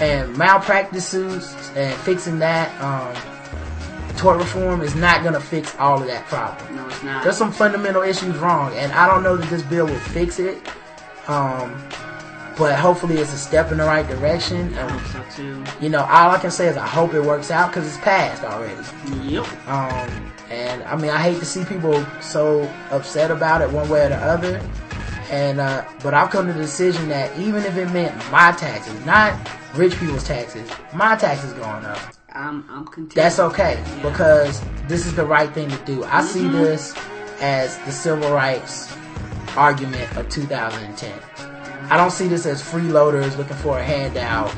[0.01, 2.71] And malpractice suits and fixing that.
[2.81, 3.15] Um,
[4.17, 6.77] tort reform is not gonna fix all of that problem.
[6.77, 7.23] No, it's not.
[7.23, 10.59] There's some fundamental issues wrong, and I don't know that this bill will fix it.
[11.29, 11.77] Um,
[12.57, 14.73] but hopefully, it's a step in the right direction.
[14.75, 15.65] I And hope so too.
[15.81, 18.45] you know, all I can say is I hope it works out because it's passed
[18.45, 18.83] already.
[19.25, 19.47] Yep.
[19.69, 24.07] Um, and I mean, I hate to see people so upset about it one way
[24.07, 24.61] or the other.
[25.31, 29.05] And uh, but I've come to the decision that even if it meant my taxes,
[29.05, 29.35] not
[29.75, 31.99] rich people's taxes, my taxes going up,
[32.37, 33.15] I'm I'm content.
[33.15, 34.03] that's okay Yeah.
[34.03, 36.05] because this is the right thing to do.
[36.05, 36.95] I see this
[37.41, 38.95] as the civil rights
[39.57, 41.19] argument of 2010.
[41.89, 44.53] I don't see this as freeloaders looking for a handout.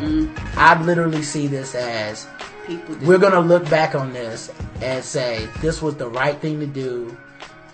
[0.56, 2.26] I literally see this as
[2.66, 2.96] people.
[3.02, 4.50] we're gonna look back on this
[4.82, 7.16] and say this was the right thing to do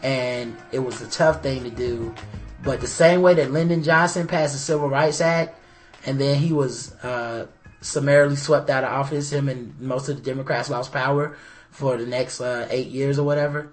[0.03, 2.15] and it was a tough thing to do
[2.63, 5.59] but the same way that lyndon johnson passed the civil rights act
[6.07, 7.47] and then he was uh,
[7.85, 11.37] summarily swept out of office him and most of the democrats lost power
[11.71, 13.69] for the next uh, eight years or whatever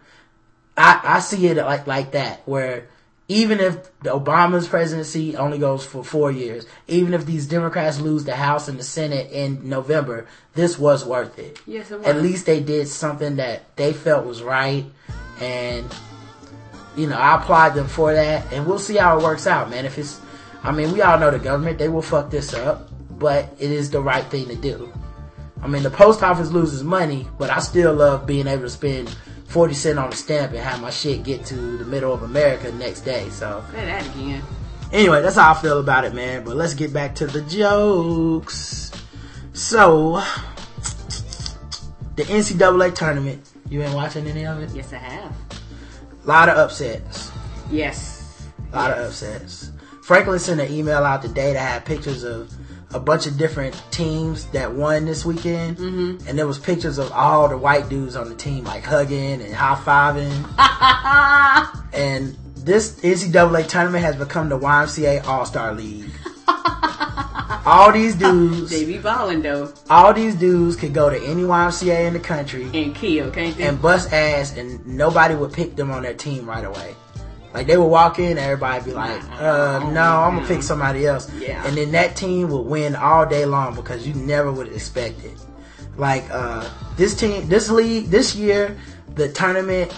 [0.78, 2.88] I, I see it like like that where
[3.32, 8.26] even if the Obama's presidency only goes for four years, even if these Democrats lose
[8.26, 11.58] the House and the Senate in November, this was worth it.
[11.66, 12.08] Yes, it was.
[12.08, 14.84] At least they did something that they felt was right,
[15.40, 15.86] and
[16.98, 18.52] you know I applaud them for that.
[18.52, 19.86] And we'll see how it works out, man.
[19.86, 20.20] If it's,
[20.62, 22.91] I mean, we all know the government they will fuck this up,
[23.22, 24.92] but it is the right thing to do.
[25.64, 29.16] I mean, the post office loses money, but I still love being able to spend
[29.48, 32.72] 40 cent on a stamp and have my shit get to the middle of America
[32.74, 33.30] next day.
[33.30, 34.42] So, Say that again.
[34.92, 36.44] anyway, that's how I feel about it, man.
[36.44, 38.92] But let's get back to the jokes.
[39.54, 40.16] So,
[42.16, 44.72] the NCAA tournament, you been watching any of it?
[44.74, 45.34] Yes, I have.
[46.24, 47.32] A lot of upsets.
[47.70, 48.48] Yes.
[48.72, 49.72] A lot of upsets.
[50.04, 52.52] Franklin sent an email out today that had pictures of
[52.94, 56.28] a bunch of different teams that won this weekend, mm-hmm.
[56.28, 59.54] and there was pictures of all the white dudes on the team like hugging and
[59.54, 60.46] high fiving.
[61.94, 66.12] and this NCAA tournament has become the YMCA All Star League.
[67.66, 69.74] all these dudes, They be balling though.
[69.90, 73.64] all these dudes could go to any YMCA in the country And kill, can't they?
[73.68, 76.96] and bust ass, and nobody would pick them on their team right away.
[77.54, 81.30] Like they would walk in, everybody be like, uh, "No, I'm gonna pick somebody else."
[81.34, 81.66] Yeah.
[81.66, 85.38] And then that team would win all day long because you never would expect it.
[85.98, 88.78] Like uh, this team, this league, this year,
[89.16, 89.92] the tournament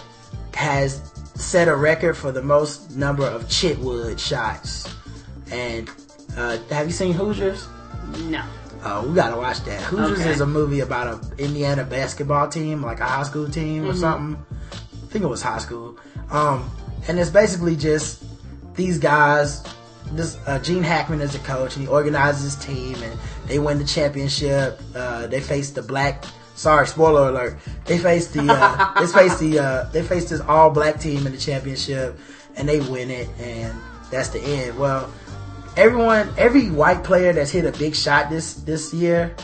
[0.55, 4.87] has set a record for the most number of chitwood shots.
[5.51, 5.89] And
[6.35, 7.67] uh, have you seen Hoosiers?
[8.25, 8.43] no.
[8.85, 9.79] Oh, we gotta watch that.
[9.83, 10.29] Hoosiers Okay.
[10.31, 13.91] is a movie about a Indiana basketball team, like a high school team Mm-hmm.
[13.91, 14.45] or something.
[14.73, 15.97] I think it was high school.
[16.31, 16.69] Um,
[17.07, 18.23] and it's basically just
[18.75, 19.63] these guys.
[20.11, 23.79] This uh, Gene Hackman is the coach, and he organizes his team, and they win
[23.79, 24.79] the championship.
[24.93, 26.25] Uh, they face the black.
[26.55, 27.57] Sorry, spoiler alert.
[27.85, 31.31] They face the uh, they face the uh, they face this all black team in
[31.31, 32.19] the championship,
[32.55, 33.75] and they win it, and
[34.11, 34.77] that's the end.
[34.77, 35.11] Well,
[35.77, 39.35] everyone, every white player that's hit a big shot this this year,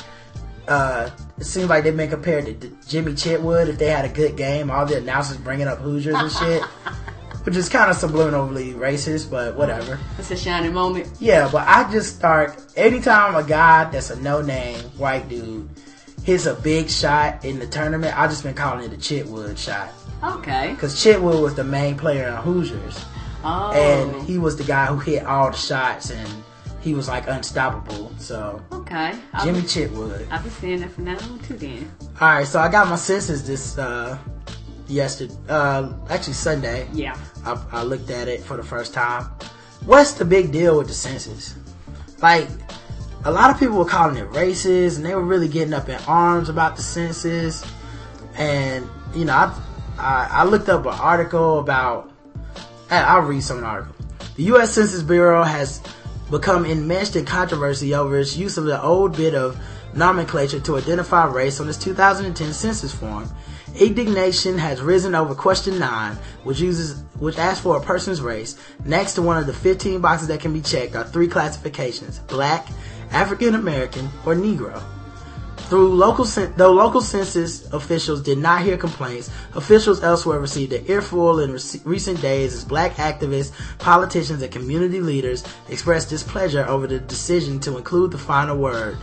[0.67, 3.67] uh, it seems like they've been compared to, to Jimmy Chitwood.
[3.67, 6.63] If they had a good game, all the announcers bringing up Hoosiers and shit,
[7.49, 9.97] which is kind of subliminally racist, but whatever.
[10.19, 11.09] It's a shining moment.
[11.19, 15.67] Yeah, but I just start anytime a guy that's a no name white dude
[16.23, 18.15] hits a big shot in the tournament.
[18.15, 19.89] I just been calling it a Chitwood shot
[20.23, 20.73] Okay.
[20.75, 23.03] because Chitwood was the main player in Hoosiers,
[23.43, 23.71] Oh.
[23.71, 26.29] and he was the guy who hit all the shots and
[26.81, 28.11] he was like unstoppable.
[28.19, 29.15] So okay.
[29.33, 30.27] I'll Jimmy be, Chitwood.
[30.29, 31.57] I've been saying that from now on too.
[31.57, 31.91] Then.
[32.21, 34.19] All right, so I got my census this uh
[34.87, 36.87] yesterday, uh actually Sunday.
[36.93, 37.15] Yeah.
[37.45, 39.25] I, I looked at it for the first time.
[39.85, 41.55] What's the big deal with the census?
[42.21, 42.47] Like,
[43.25, 45.99] a lot of people were calling it racist, and they were really getting up in
[46.07, 47.65] arms about the census.
[48.35, 49.61] And you know, I
[49.97, 52.11] I, I looked up an article about.
[52.89, 53.95] I'll read some of the article.
[54.35, 54.71] The U.S.
[54.73, 55.81] Census Bureau has
[56.31, 59.59] become enmeshed in controversy over its use of the old bit of
[59.93, 63.29] nomenclature to identify race on its 2010 census form.
[63.75, 68.57] Indignation has risen over question 9, which uses which asks for a person's race.
[68.85, 72.67] Next to one of the 15 boxes that can be checked are three classifications: black,
[73.11, 74.81] African American, or Negro.
[75.69, 81.41] Through local, though local census officials did not hear complaints, officials elsewhere received an earful
[81.41, 86.99] in rec- recent days as black activists, politicians, and community leaders expressed displeasure over the
[86.99, 88.97] decision to include the final word.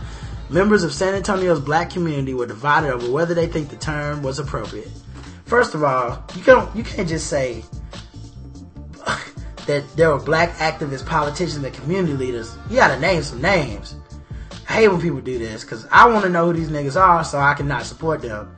[0.49, 4.39] Members of San Antonio's black community were divided over whether they think the term was
[4.39, 4.89] appropriate.
[5.45, 7.65] First of all, you can't you can't just say
[9.67, 12.57] that there were black activists, politicians, and community leaders.
[12.69, 13.95] You gotta name some names.
[14.69, 17.23] I hate when people do this because I want to know who these niggas are
[17.23, 18.57] so I can not support them.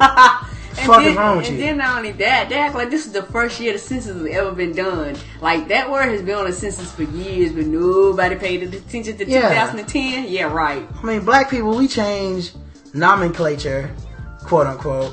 [0.76, 1.62] And Fuck then, wrong with and you?
[1.64, 4.26] then not only that, they act like this is the first year the census has
[4.36, 5.16] ever been done.
[5.40, 9.24] Like that word has been on the census for years, but nobody paid attention to
[9.28, 9.48] Yeah.
[9.50, 10.26] 2010.
[10.28, 10.86] Yeah, right.
[11.00, 12.52] I mean, black people, we change
[12.92, 13.90] nomenclature,
[14.44, 15.12] quote unquote,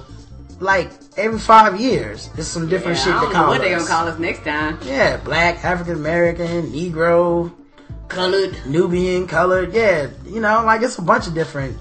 [0.60, 2.30] like every five years.
[2.36, 3.88] There's some different Yeah, shit don't call know what they us.
[3.88, 4.80] gonna call us next time.
[4.84, 7.52] Yeah, black, African American, Negro,
[8.08, 8.58] Colored.
[8.66, 9.74] Nubian, colored.
[9.74, 11.78] Yeah, you know, like it's a bunch of different.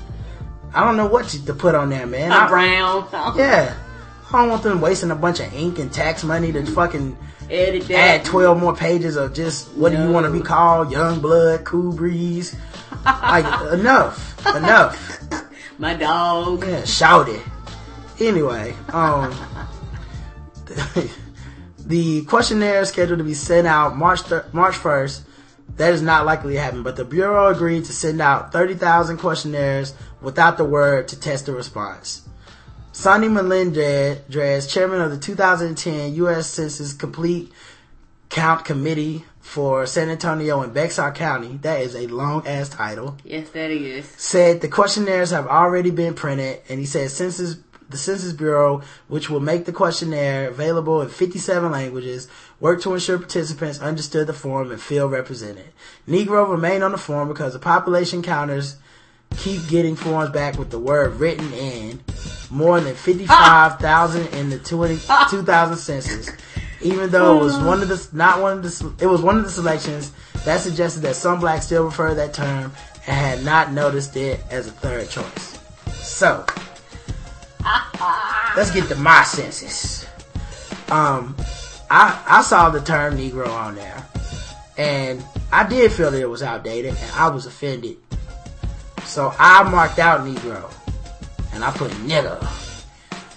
[0.75, 2.33] I don't know what to to put on there, man.
[2.33, 3.07] I- brown.
[3.37, 3.75] Yeah.
[4.33, 7.17] I don't want them wasting a bunch of ink and tax money to fucking
[7.51, 8.21] Edit that.
[8.21, 10.93] add 12 more pages of just what do you want to be called?
[10.93, 12.55] Young blood, cool breeze.
[13.05, 14.47] Like, enough.
[14.55, 15.49] Enough.
[15.79, 16.65] My dog.
[16.65, 17.43] Yeah, shout it.
[18.21, 19.35] Anyway, um,
[21.79, 25.23] the questionnaire is scheduled to be sent out March thir- March 1st.
[25.77, 29.95] That is not likely to happen, but the Bureau agreed to send out 30,000 questionnaires
[30.21, 32.23] without the word to test the response.
[32.93, 36.49] Sonny Melendrez, chairman of the 2010 U.S.
[36.49, 37.53] Census Complete
[38.29, 43.49] Count Committee for San Antonio and Bexar County, that is a long ass title, Yes,
[43.51, 44.07] that is.
[44.17, 47.57] said the questionnaires have already been printed, and he said census
[47.89, 52.29] the Census Bureau, which will make the questionnaire available in 57 languages,
[52.61, 55.67] worked to ensure participants understood the form and feel represented.
[56.07, 58.77] Negro remained on the form because the population counters
[59.37, 62.01] keep getting forms back with the word written in
[62.51, 64.99] more than 55,000 in the 20,
[65.31, 66.31] 2000 census.
[66.83, 69.45] Even though it was one of the not one of the it was one of
[69.45, 70.13] the selections
[70.45, 72.73] that suggested that some blacks still prefer that term
[73.07, 75.59] and had not noticed it as a third choice.
[75.93, 76.45] So
[78.57, 80.07] let's get to my census.
[80.91, 81.37] Um,
[81.91, 84.07] I I saw the term Negro on there,
[84.79, 87.97] and I did feel that it was outdated, and I was offended.
[89.11, 90.73] So I marked out Negro,
[91.53, 92.39] and I put nigga,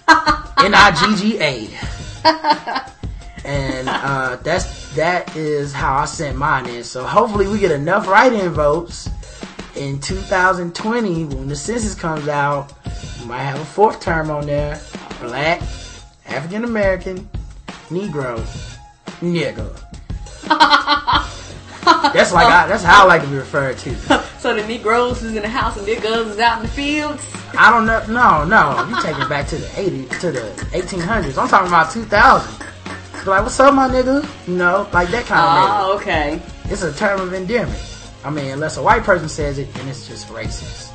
[0.64, 1.68] N I G G A,
[3.44, 6.84] and uh, that's that is how I sent mine in.
[6.84, 9.10] So hopefully we get enough write-in votes
[9.74, 12.72] in 2020 when the census comes out.
[13.18, 14.80] We might have a fourth term on there:
[15.20, 15.60] black,
[16.26, 17.28] African American,
[17.88, 18.38] Negro,
[19.20, 19.80] nigga.
[22.12, 24.24] that's like I, that's how I like to be referred to.
[24.44, 27.26] So the Negroes is in the house and niggas is out in the fields.
[27.56, 28.04] I don't know.
[28.08, 28.86] No, no.
[28.90, 30.40] You take it back to the 80s, to the
[30.76, 31.38] 1800s.
[31.40, 32.66] I'm talking about 2000.
[33.26, 34.22] Like, what's up, my nigga?
[34.46, 35.80] You know, like that kind of nigga.
[35.80, 36.42] Oh, okay.
[36.64, 37.82] It's a term of endearment.
[38.22, 40.92] I mean, unless a white person says it, then it's just racist.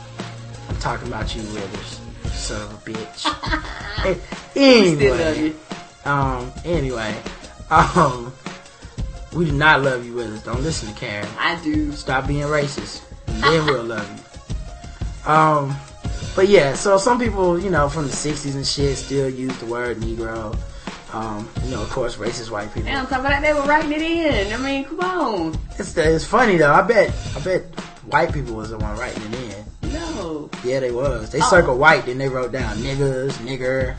[0.70, 2.00] I'm talking about you, Withers.
[2.26, 3.26] Son of a bitch.
[4.56, 5.54] Anyway,
[6.06, 7.16] um, anyway,
[7.72, 8.32] um,
[9.34, 10.44] we do not love you, Withers.
[10.44, 11.28] Don't listen to Karen.
[11.40, 11.92] I do.
[11.92, 14.10] Stop being racist, then we'll love
[15.26, 15.32] you.
[15.32, 15.76] Um,
[16.36, 19.66] but yeah, so some people, you know, from the '60s and shit, still use the
[19.66, 20.58] word Negro.
[21.14, 22.92] Um, you know, of course, racist white people.
[22.92, 24.54] Top of that, they were writing it in.
[24.54, 25.58] I mean, come on.
[25.78, 26.72] It's it's funny though.
[26.74, 27.62] I bet I bet
[28.06, 29.92] white people was the one writing it in.
[29.94, 30.50] No.
[30.64, 31.32] Yeah, they was.
[31.32, 31.50] They Oh.
[31.50, 33.96] circled white, then they wrote down niggers, nigger,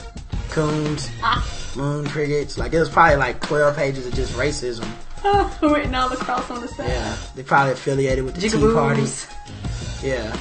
[0.51, 1.45] coons, Ah.
[1.75, 2.57] moon crickets.
[2.57, 4.87] Like it was probably like twelve pages of just racism.
[5.63, 6.89] written all across on the side.
[6.89, 8.75] Yeah, they probably affiliated with the Tea Jigaboos.
[8.75, 10.07] Party.
[10.07, 10.37] Yeah.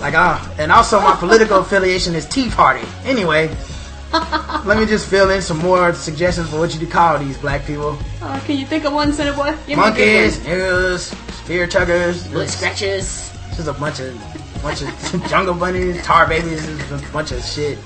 [0.00, 2.86] like ah, and also my political affiliation is Tea Party.
[3.04, 3.48] Anyway,
[4.64, 7.64] let me just fill in some more suggestions for what you to call these black
[7.64, 9.56] people: Uh, can you think of one, Senator Boy?
[9.66, 10.58] Give monkeys, good one.
[10.58, 13.32] niggas, spear tuggers, Blood scratchers.
[13.56, 17.78] Just a bunch of bunch of jungle bunnies, tar babies, a bunch of shit.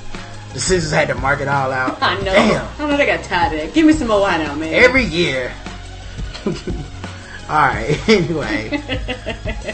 [0.52, 1.98] The sisters had to mark it all out.
[2.02, 2.24] I know.
[2.24, 2.68] Damn.
[2.78, 3.74] I know they got tired of that.
[3.74, 4.74] Give me some more wine now, man.
[4.74, 5.52] Every year.
[7.50, 8.70] Alright, anyway.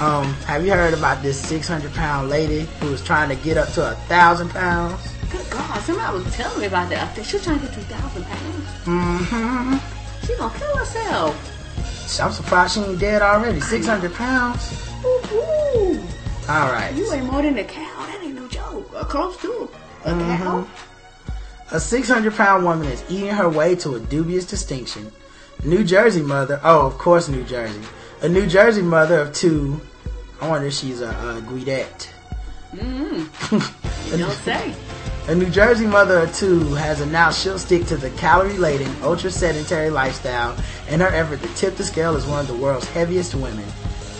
[0.00, 3.68] Um, have you heard about this 600 pound lady who was trying to get up
[3.74, 5.12] to a thousand pounds?
[5.30, 7.02] Good God, somebody was telling me about that.
[7.02, 8.66] I think she's trying to get 2,000 pounds.
[8.86, 10.26] Mm-hmm.
[10.26, 12.18] She gonna kill herself.
[12.18, 13.60] I'm surprised she ain't dead already.
[13.60, 14.70] 600 pounds?
[15.04, 16.02] Woo-hoo.
[16.48, 16.94] Alright.
[16.94, 18.06] You weigh more than a cow.
[18.06, 18.90] That ain't no joke.
[18.94, 19.68] Or close to
[20.06, 20.42] a Mm-hmm.
[20.42, 20.66] cow.
[21.72, 25.10] A 600 pound woman is eating her way to a dubious distinction.
[25.64, 27.80] New Jersey mother, oh, of course, New Jersey.
[28.22, 29.80] A New Jersey mother of two,
[30.40, 32.08] I wonder if she's a, a Guidette.
[32.72, 33.28] You
[34.16, 34.74] don't say.
[35.28, 39.30] A New Jersey mother of two has announced she'll stick to the calorie laden, ultra
[39.30, 40.56] sedentary lifestyle
[40.88, 43.66] in her effort to tip the scale as one of the world's heaviest women.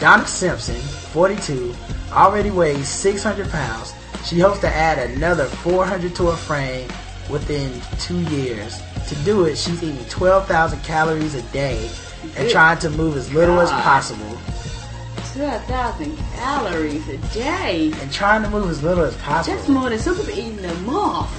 [0.01, 1.73] Donna Simpson, 42,
[2.11, 3.95] already weighs 600 pounds.
[4.27, 6.89] She hopes to add another 400 to her frame
[7.31, 8.83] within two years.
[9.09, 11.89] To do it, she's eating 12,000 calories a day
[12.37, 14.37] and trying to move as little as possible.
[15.33, 17.93] 12,000 calories a day.
[18.01, 19.57] And trying to move as little as possible.
[19.57, 21.31] That's more than some people eating a month.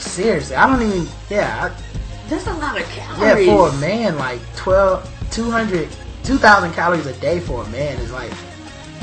[0.00, 3.46] Seriously, I don't even, yeah, I, That's a lot of calories.
[3.46, 5.88] Yeah, for a man, like 12, 200,
[6.22, 8.32] 2,000 calories a day for a man is like,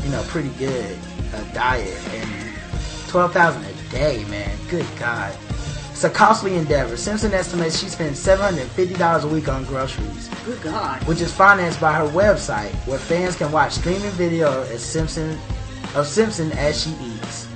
[0.03, 0.97] you know, pretty good
[1.35, 1.95] uh, diet.
[2.09, 2.40] And
[3.11, 4.57] 12,000 a day, man.
[4.69, 5.35] Good God.
[5.91, 6.95] It's a costly endeavor.
[6.95, 11.05] Simpson estimates she spends $750 a week on groceries, Good God.
[11.05, 15.37] which is financed by her website, where fans can watch streaming video as Simpson
[15.93, 17.49] of Simpson as she eats.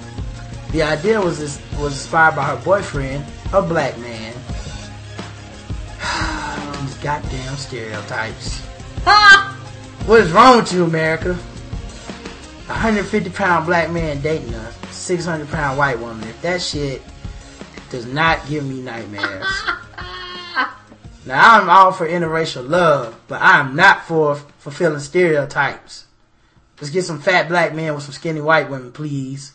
[0.73, 1.39] The idea was
[1.79, 4.33] was inspired by her boyfriend, a black man.
[6.81, 8.61] These goddamn stereotypes.
[9.05, 9.57] Ha!
[10.05, 11.29] What is wrong with you, America?
[12.67, 16.27] A 150 pound black man dating a 600 pound white woman.
[16.27, 17.01] If that shit
[17.89, 19.45] does not give me nightmares.
[21.25, 26.05] now, I'm all for interracial love, but I am not for fulfilling stereotypes.
[26.79, 29.53] Let's get some fat black men with some skinny white women, please.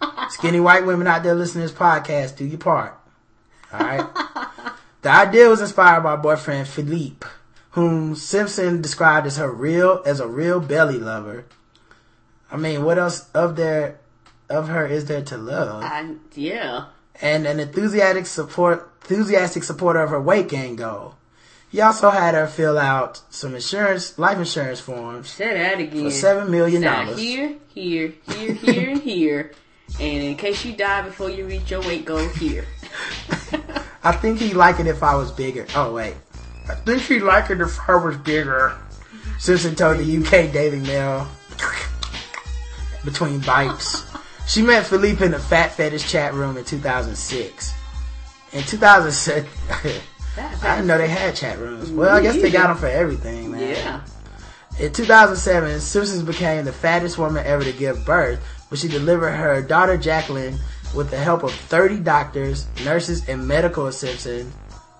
[0.30, 2.98] Skinny white women out there listening to this podcast, do your part.
[3.72, 4.06] Alright?
[5.02, 7.26] the idea was inspired by boyfriend Philippe,
[7.72, 11.44] whom Simpson described as her real as a real belly lover.
[12.50, 13.98] I mean, what else of there
[14.48, 15.82] of her is there to love?
[15.82, 16.86] I, yeah.
[17.20, 21.14] And an enthusiastic support enthusiastic supporter of her weight gain goal.
[21.70, 26.04] He also had her fill out some insurance life insurance forms Say that again.
[26.04, 27.18] for seven million Now, dollars.
[27.18, 29.52] here, here, here, here, and here.
[30.00, 32.64] And in case you die before you reach your weight goal, here.
[34.04, 35.66] I think he'd like it if I was bigger.
[35.74, 36.14] Oh wait.
[36.68, 38.76] I think he'd like it if I was bigger.
[39.38, 41.26] Simpson told the UK Daily Mail
[43.04, 44.04] between bites.
[44.46, 47.74] She met Philippe in the Fat Fetish chat room in 2006.
[48.52, 49.48] In 2007,
[50.62, 51.90] I didn't know they had chat rooms.
[51.90, 53.60] Well, I guess they got them for everything, man.
[53.60, 54.00] Yeah.
[54.78, 58.40] In 2007, Simpsons became the fattest woman ever to give birth
[58.70, 60.58] when she delivered her daughter Jacqueline
[60.94, 64.52] with the help of 30 doctors, nurses, and medical assistant,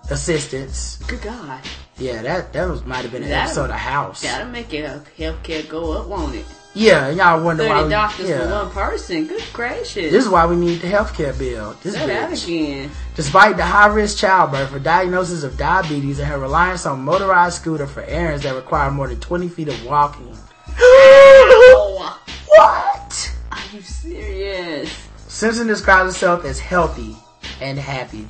[0.09, 0.97] assistants.
[1.07, 1.61] Good God.
[1.97, 4.21] Yeah, that that was might have been an That- episode of House.
[4.21, 6.45] That'll make your healthcare go up, won't it?
[6.75, 7.83] Yeah, y'all wonder 30 why.
[7.83, 9.27] We, doctors for one person.
[9.27, 10.11] Good gracious.
[10.11, 11.73] This is why we need the healthcare bill.
[11.81, 12.91] This Say that again.
[13.15, 17.87] Despite the high risk childbirth, her diagnosis of diabetes, and her reliance on motorized scooter
[17.87, 20.37] for errands that require more than 20 feet of walking.
[20.77, 23.35] Oh, what?
[23.53, 24.93] are you serious?
[25.29, 27.15] Simpson describes herself as healthy
[27.61, 28.27] and happy.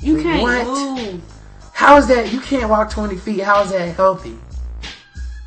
[0.00, 0.66] You can't What?
[0.66, 1.22] move.
[1.72, 2.32] How is that?
[2.32, 3.40] You can't walk 20 feet.
[3.40, 4.36] How is that healthy?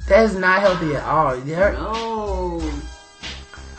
[0.07, 1.37] That is not healthy at all.
[1.37, 2.61] There- No.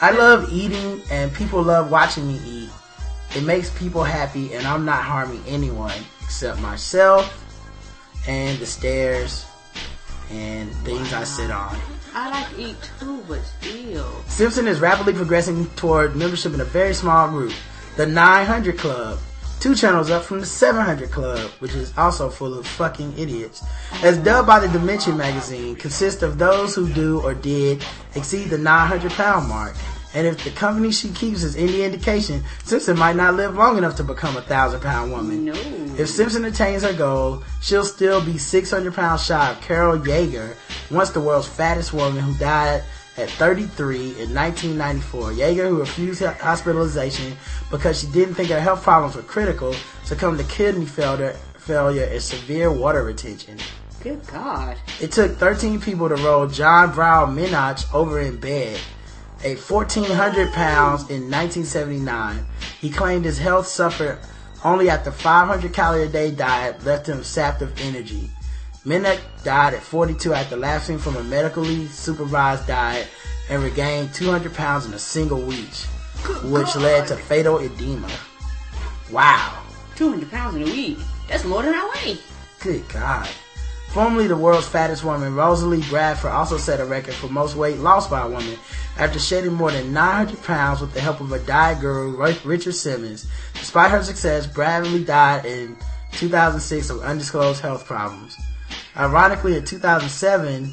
[0.00, 2.70] I love eating and people love watching me eat.
[3.34, 7.42] It makes people happy and I'm not harming anyone except myself
[8.26, 9.44] and the stairs
[10.30, 11.76] and things I sit on.
[12.14, 14.06] I like to eat too, but still.
[14.28, 17.52] Simpson is rapidly progressing toward membership in a very small group,
[17.96, 19.18] the 900 Club.
[19.64, 23.64] Two channels up from the 700 Club, which is also full of fucking idiots.
[24.02, 27.82] As dubbed by the Dimension magazine, consists of those who do or did
[28.14, 29.74] exceed the 900 pound mark.
[30.12, 33.96] And if the company she keeps is any indication, Simpson might not live long enough
[33.96, 35.46] to become a thousand pound woman.
[35.46, 35.54] No.
[35.96, 40.56] If Simpson attains her goal, she'll still be 600 pounds shy of Carol Yeager,
[40.90, 42.84] once the world's fattest woman who died
[43.16, 45.30] at 33 in 1994.
[45.30, 47.36] Yeager, who refused hospitalization
[47.70, 52.22] because she didn't think her health problems were critical, succumbed to kidney failure, failure and
[52.22, 53.58] severe water retention.
[54.02, 54.76] Good God.
[55.00, 58.78] It took 13 people to roll John Brown Minnoch over in bed.
[59.44, 62.46] A 1,400 pounds in 1979,
[62.80, 64.18] he claimed his health suffered
[64.64, 68.30] only after 500 calorie a day diet left him sapped of energy.
[68.86, 73.08] Minnoch died at 42 after lapsing from a medically supervised diet
[73.48, 75.74] and regained 200 pounds in a single week,
[76.44, 78.10] which led to fatal edema.
[79.10, 79.62] Wow.
[79.96, 80.98] 200 pounds in a week.
[81.28, 82.18] That's more than I weigh.
[82.60, 83.28] Good God.
[83.88, 88.10] Formerly the world's fattest woman, Rosalie Bradford also set a record for most weight lost
[88.10, 88.58] by a woman
[88.98, 93.26] after shedding more than 900 pounds with the help of a diet guru, Richard Simmons.
[93.54, 95.76] Despite her success, Bradley died in
[96.12, 98.36] 2006 of undisclosed health problems.
[98.96, 100.72] Ironically, in 2007,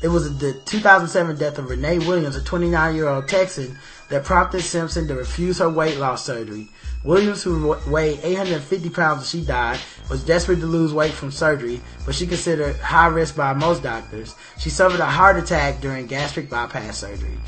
[0.00, 3.78] it was the 2007 death of Renee Williams, a 29 year old Texan,
[4.10, 6.68] that prompted Simpson to refuse her weight loss surgery.
[7.04, 9.78] Williams, who weighed 850 pounds when she died,
[10.10, 14.34] was desperate to lose weight from surgery, but she considered high risk by most doctors.
[14.58, 17.38] She suffered a heart attack during gastric bypass surgery.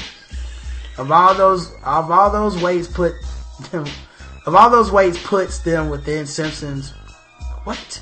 [0.98, 3.14] Of all those, of all those weights put,
[3.72, 6.90] of all those weights puts them within Simpson's.
[7.64, 8.00] What?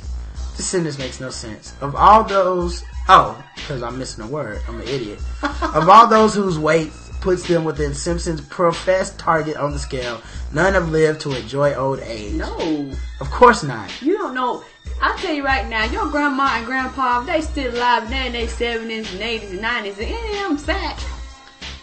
[0.59, 1.73] This sentence makes no sense.
[1.81, 4.61] Of all those, oh, because I'm missing a word.
[4.67, 5.21] I'm an idiot.
[5.63, 6.91] of all those whose weight
[7.21, 10.21] puts them within Simpson's professed target on the scale,
[10.53, 12.33] none have lived to enjoy old age.
[12.33, 12.91] No.
[13.21, 14.03] Of course not.
[14.03, 14.65] You don't know.
[15.01, 18.49] I tell you right now, your grandma and grandpa, they still alive now in their
[18.49, 21.07] 70s and 80s and 90s, and any of them fat.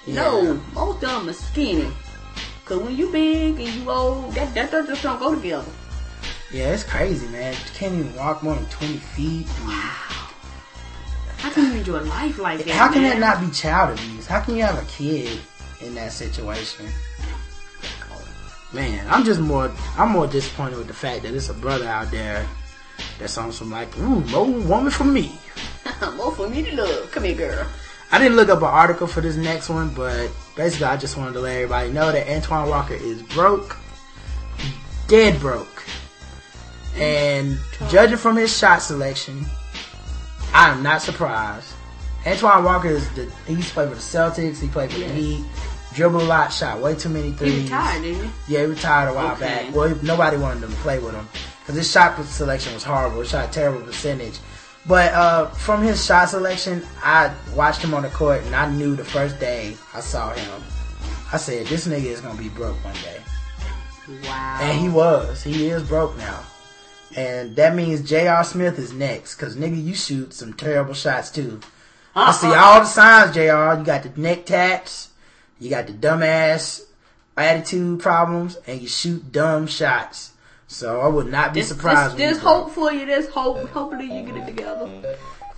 [0.05, 1.89] No, most of them are skinny.
[2.65, 5.71] Cause when you big and you old, that, that, that just don't go together.
[6.51, 7.53] Yeah, it's crazy, man.
[7.53, 9.47] You can't even walk more than 20 feet.
[9.65, 10.05] Wow!
[11.37, 12.69] How can you enjoy life like that?
[12.69, 13.19] How can man?
[13.19, 14.25] that not be child abuse?
[14.25, 15.39] How can you have a kid
[15.81, 16.87] in that situation?
[18.73, 22.11] Man, I'm just more I'm more disappointed with the fact that it's a brother out
[22.11, 22.45] there
[23.19, 25.31] that's on some like, ooh, more woman for me.
[26.15, 27.11] More for me to love.
[27.11, 27.67] Come here, girl.
[28.11, 31.33] I didn't look up an article for this next one, but basically I just wanted
[31.33, 33.77] to let everybody know that Antoine Walker is broke.
[35.07, 35.84] Dead broke.
[36.97, 37.57] And
[37.89, 39.45] judging from his shot selection,
[40.53, 41.73] I am not surprised.
[42.25, 45.07] Antoine Walker is the he used to play for the Celtics, he played for Yeah.
[45.09, 45.45] the Heat,
[45.93, 47.53] dribbled a lot, shot way too many threes.
[47.53, 48.29] He retired, didn't he?
[48.53, 49.65] Yeah, he retired a while Okay.
[49.65, 49.75] back.
[49.75, 51.27] Well, he- nobody wanted to play with him
[51.61, 53.21] because his shot selection was horrible.
[53.21, 54.39] He shot a terrible percentage.
[54.87, 58.95] But uh, from his shot selection, I watched him on the court, and I knew
[58.95, 60.61] the first day I saw him,
[61.33, 63.19] I said, "This nigga is gonna be broke one day,"
[64.27, 64.57] Wow.
[64.61, 65.41] and he was.
[65.43, 66.39] He is broke now,
[67.15, 68.43] and that means J.R.
[68.43, 69.35] Smith is next.
[69.35, 71.59] Cause nigga, you shoot some terrible shots too.
[72.15, 73.41] I see all the signs, Jr.
[73.79, 75.09] You got the neck tats,
[75.59, 76.81] you got the dumbass
[77.37, 80.31] attitude problems, and you shoot dumb shots.
[80.67, 82.17] So I would not be There's, surprised.
[82.17, 82.63] there's, when there's you broke.
[82.63, 83.05] hope for you.
[83.05, 83.69] There's hope.
[83.69, 84.89] Hopefully you get it together.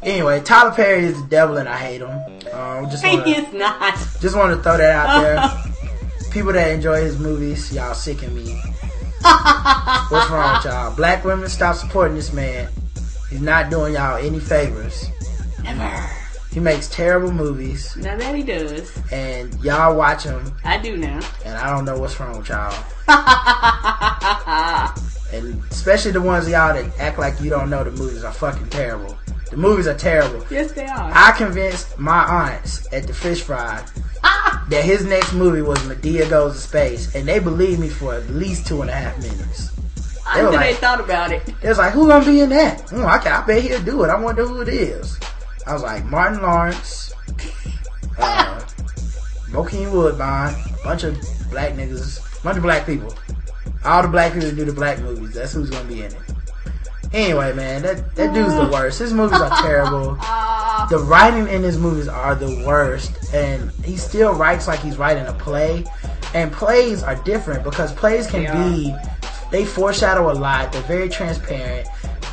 [0.03, 2.09] Anyway, Tyler Perry is the devil, and I hate him.
[2.53, 3.95] Um, just He wanna, is not.
[4.19, 5.73] just want to throw that out there.
[6.31, 8.61] People that enjoy his movies, y'all sick of me.
[9.21, 10.95] What's wrong with y'all?
[10.95, 12.69] Black women, stop supporting this man.
[13.29, 15.07] He's not doing y'all any favors.
[15.63, 16.09] Never.
[16.51, 18.97] He makes terrible movies, Now that he does.
[19.11, 21.19] and y'all watch him, I do now.
[21.45, 22.73] and I don't know what's wrong with y'all.
[25.33, 28.31] And especially the ones of y'all that act like you don't know the movies are
[28.33, 29.17] fucking terrible.
[29.49, 30.45] The movies are terrible.
[30.49, 31.11] yes, they are.
[31.13, 33.83] I convinced my aunts at the fish fry
[34.69, 38.29] that his next movie was Madea Goes to Space, and they believed me for at
[38.29, 39.71] least two and a half minutes.
[40.35, 41.45] They were Until they thought about it.
[41.61, 42.87] they was like, who gonna be in that?
[42.87, 44.09] Mm, I, can, I bet he'll do it.
[44.09, 45.17] I wonder who it is.
[45.65, 47.13] I was like, Martin Lawrence,
[48.17, 48.59] uh,
[49.51, 51.17] Bokeem Woodbine, a bunch of
[51.49, 53.13] black niggas, bunch of black people.
[53.83, 55.33] All the black people do the black movies.
[55.33, 56.17] That's who's gonna be in it.
[57.13, 58.99] Anyway, man, that, that dude's the worst.
[58.99, 60.17] His movies are terrible.
[60.89, 65.25] The writing in his movies are the worst, and he still writes like he's writing
[65.25, 65.83] a play.
[66.33, 68.95] And plays are different because plays can be
[69.51, 70.71] they foreshadow a lot.
[70.71, 71.87] They're very transparent.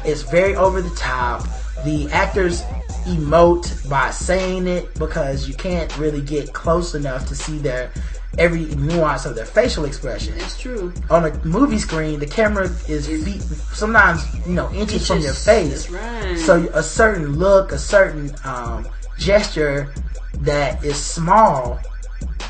[0.05, 1.47] It's very over the top.
[1.85, 2.63] The actors
[3.07, 7.93] emote by saying it because you can't really get close enough to see their
[8.39, 10.37] every nuance of their facial expression.
[10.39, 10.93] That's true.
[11.11, 15.87] On a movie screen, the camera is feet, sometimes you know inches from your face.
[15.87, 16.39] That's right.
[16.39, 18.87] So a certain look, a certain um,
[19.19, 19.93] gesture
[20.41, 21.81] that is small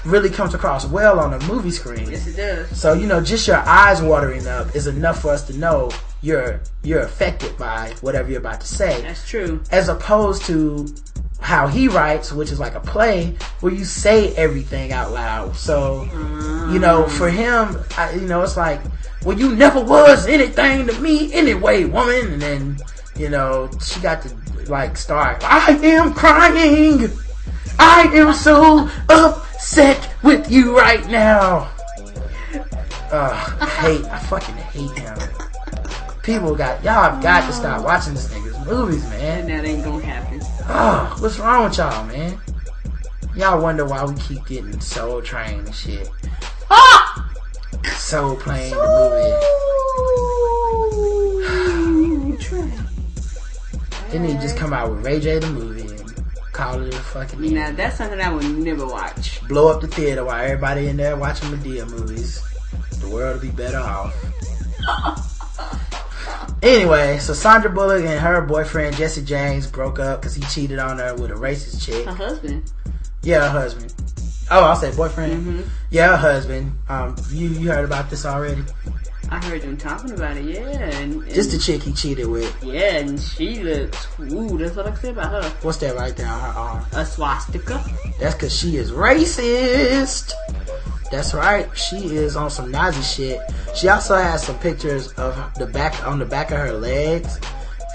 [0.05, 2.11] really comes across well on a movie screen.
[2.11, 2.79] Yes, it does.
[2.79, 5.91] So you know, just your eyes watering up is enough for us to know
[6.23, 9.63] you're you're affected by whatever you're about to say, That's true.
[9.71, 10.87] as opposed to
[11.45, 15.55] how he writes, which is like a play where you say everything out loud.
[15.55, 16.05] So
[16.73, 17.11] you know, mm.
[17.11, 18.81] for him, I, you know, it's like,
[19.27, 22.79] well, you never was anything to me anyway, woman, and then
[23.15, 24.35] you know, she got to
[24.71, 25.45] like start.
[25.45, 27.11] I am crying.
[27.79, 31.71] I am so upset with you right now.
[33.13, 34.05] Ugh, I hate.
[34.07, 35.19] I fucking hate him.
[36.25, 39.41] People got y'all have got to stop watching this nigga's movies, man.
[39.41, 40.41] And that ain't gonna happen.
[40.67, 42.41] Oh, what's wrong with y'all, man?
[43.37, 46.09] Y'all wonder why we keep getting Soul Train and shit.
[46.71, 47.31] Ah!
[47.97, 48.79] Soul Plane, the
[52.39, 52.75] movie.
[54.11, 57.53] Didn't he just come out with Ray J the movie and call it a fucking?
[57.53, 59.47] Now that's something I would never watch.
[59.47, 62.43] blow up the theater while everybody in there watching Madea movies.
[63.01, 64.15] The world would be better off.
[66.65, 70.99] anyway, so Sandra Bullock and her boyfriend Jesse James broke up because he cheated on
[70.99, 72.05] her with a racist chick.
[72.07, 72.71] Her husband.
[73.23, 73.93] Yeah, her husband.
[74.51, 75.65] Oh, I'll say boyfriend.
[75.91, 76.73] Yeah, her husband.
[76.89, 78.63] Um, you you heard about this already?
[79.31, 80.45] I heard them talking about it.
[80.45, 82.55] Yeah, and, and Just the chick he cheated with.
[82.63, 84.07] yeah, and she looks.
[84.21, 85.51] Ooh, that's what I said about her.
[85.63, 86.85] What's that right there on her arm?
[86.93, 87.83] A swastika.
[88.21, 90.33] That's because she is racist.
[91.15, 91.69] That's right.
[91.79, 93.41] She is on some Nazi shit.
[93.77, 97.39] She also has some pictures of the back on the back of her legs,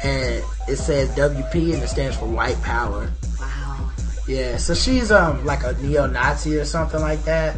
[0.01, 3.11] and it says WP and it stands for White Power.
[3.37, 3.91] Wow.
[4.25, 7.57] Yeah, so she's um like a neo-Nazi or something like that,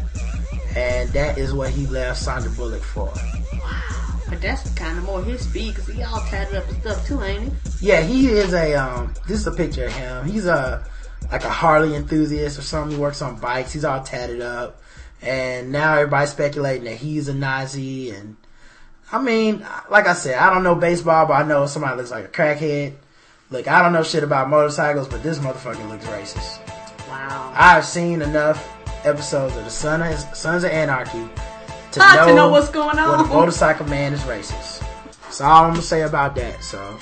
[0.75, 3.13] and that is what he left Sandra Bullock for.
[3.53, 4.19] Wow.
[4.29, 7.21] But that's kind of more his speed because he all tatted up and stuff too,
[7.21, 7.89] ain't he?
[7.89, 9.13] Yeah, he is a um.
[9.27, 10.25] This is a picture of him.
[10.25, 10.83] He's a
[11.31, 12.97] like a Harley enthusiast or something.
[12.97, 13.71] He works on bikes.
[13.71, 14.80] He's all tatted up,
[15.21, 18.11] and now everybody's speculating that he's a Nazi.
[18.11, 18.37] And
[19.11, 22.25] I mean, like I said, I don't know baseball, but I know somebody looks like
[22.25, 22.93] a crackhead.
[23.49, 26.59] Look, I don't know shit about motorcycles, but this motherfucker looks racist.
[27.09, 27.53] Wow.
[27.55, 28.65] I've seen enough
[29.05, 31.27] episodes of the Son of, Sons of Anarchy
[31.91, 33.25] to Ah, know, to know what's going When on.
[33.25, 34.79] a motorcycle man is racist.
[35.23, 36.63] That's all I'm gonna say about that.
[36.63, 36.97] So.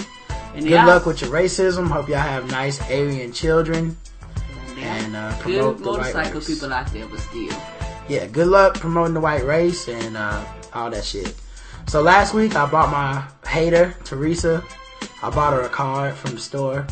[0.56, 1.88] And Good y'all- luck with your racism.
[1.88, 3.96] Hope y'all have nice Aryan children.
[4.80, 6.48] And uh, promote Good the motorcycle race.
[6.48, 7.54] people out there, but still.
[8.10, 10.44] Yeah, good luck promoting the white race and uh,
[10.74, 11.36] all that shit.
[11.88, 14.64] So last week I bought my hater, Teresa.
[15.22, 16.88] I bought her a card from the store.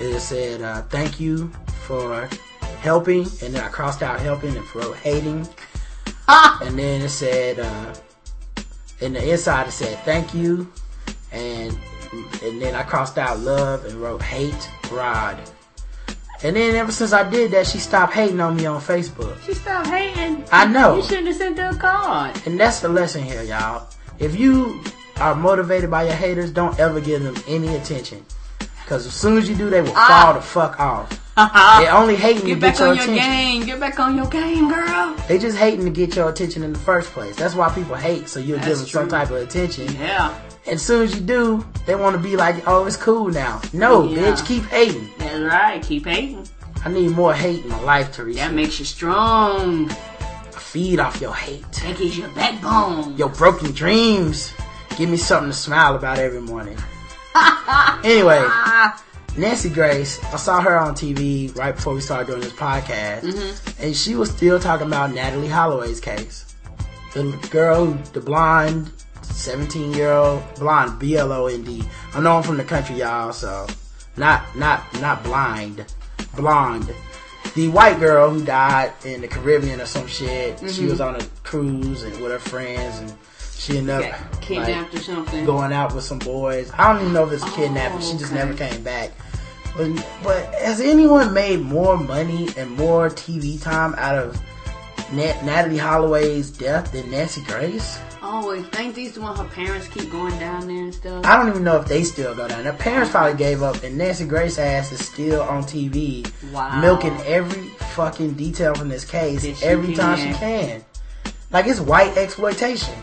[0.00, 1.48] It said, uh, thank you
[1.86, 2.28] for
[2.80, 3.22] helping.
[3.42, 5.48] And then I crossed out helping and wrote hating.
[6.28, 7.94] And then it said, uh,
[9.00, 10.72] in the inside it said, thank you.
[11.32, 11.76] And,
[12.44, 15.36] and then I crossed out love and wrote hate, Rod.
[16.42, 19.40] And then ever since I did that, she stopped hating on me on Facebook.
[19.44, 20.44] She stopped hating.
[20.52, 20.96] I know.
[20.96, 22.40] You shouldn't have sent her a card.
[22.46, 23.88] And that's the lesson here, y'all.
[24.20, 24.80] If you
[25.16, 28.24] are motivated by your haters, don't ever give them any attention.
[28.86, 30.22] Cause as soon as you do, they will ah.
[30.24, 31.10] fall the fuck off.
[31.36, 33.66] They're only hating to Get get back your on your game.
[33.66, 35.14] Get back on your game, girl.
[35.28, 37.36] They just hating to get your attention in the first place.
[37.36, 39.94] That's why people hate, so you'll That's give them some type of attention.
[39.96, 40.36] Yeah.
[40.68, 43.62] And as soon as you do, they want to be like, oh, it's cool now.
[43.72, 44.18] No, Yeah.
[44.18, 45.08] bitch, keep hating.
[45.16, 45.82] That's right.
[45.82, 46.46] Keep hating.
[46.84, 48.40] I need more hate in my life, Teresa.
[48.40, 49.90] That makes you strong.
[49.90, 51.64] I feed off your hate.
[51.72, 53.16] That gives you a backbone.
[53.16, 54.52] your broken dreams.
[54.98, 56.76] Give me something to smile about every morning.
[58.04, 58.46] anyway,
[59.38, 63.82] Nancy Grace, I saw her on TV right before we started doing this podcast, mm-hmm.
[63.82, 66.54] and she was still talking about Natalee Holloway's case.
[67.14, 68.90] The girl, the blonde,
[69.38, 71.82] 17 year old, blonde, B L O N D.
[72.14, 73.66] I know I'm from the country, y'all, so
[74.16, 75.86] not, not, not blind,
[76.34, 76.92] blonde.
[77.54, 80.58] The white girl who died in the Caribbean or some shit.
[80.58, 80.88] She mm-hmm.
[80.88, 83.14] was on a cruise and with her friends, and
[83.54, 85.44] she ended up kidnapped like, or something.
[85.44, 86.70] going out with some boys.
[86.76, 88.00] I don't even know if it's a oh, kidnapping.
[88.00, 88.34] she just okay.
[88.34, 89.12] never came back.
[89.76, 94.40] But, but has anyone made more money and more TV time out of
[95.12, 97.98] Nat- Natalee Holloway's death than Nancy Grace?
[98.22, 101.24] Oh, I think these the one her parents keep going down there and stuff.
[101.24, 102.64] I don't even know if they still go down.
[102.64, 106.80] Her parents probably gave up, and Nancy Grace ass is still on TV, Wow.
[106.80, 110.84] milking every fucking detail from this case every time she can.
[111.50, 112.94] Like it's white exploitation.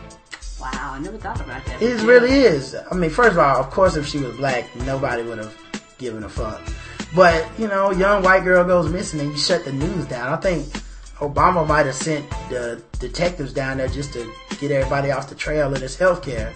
[0.62, 1.82] wow, I never thought about that.
[1.82, 2.76] It really is.
[2.92, 5.56] I mean, first of all, of course, if she was black, nobody would have
[5.98, 6.62] given a fuck.
[7.16, 10.32] But you know, young white girl goes missing, and you shut the news down.
[10.34, 10.68] I think
[11.20, 15.74] Obama might have sent the detectives down there just to get everybody off the trail
[15.74, 16.54] of this healthcare.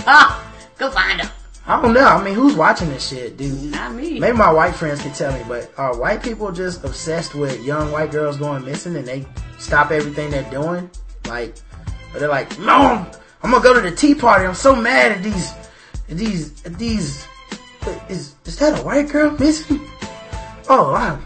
[0.00, 1.28] Ah, go find them.
[1.66, 2.04] I don't know.
[2.04, 3.70] I mean, who's watching this shit, dude?
[3.70, 4.18] Not me.
[4.18, 7.92] Maybe my white friends can tell me, but are white people just obsessed with young
[7.92, 9.24] white girls going missing and they
[9.58, 10.90] stop everything they're doing?
[11.26, 11.54] Like,
[12.14, 13.06] they're like, no, I'm,
[13.42, 14.44] I'm gonna go to the tea party.
[14.44, 15.52] I'm so mad at these,
[16.10, 17.26] at these, at these.
[18.08, 19.80] Is is that a white girl missing?
[20.68, 21.18] Oh, I,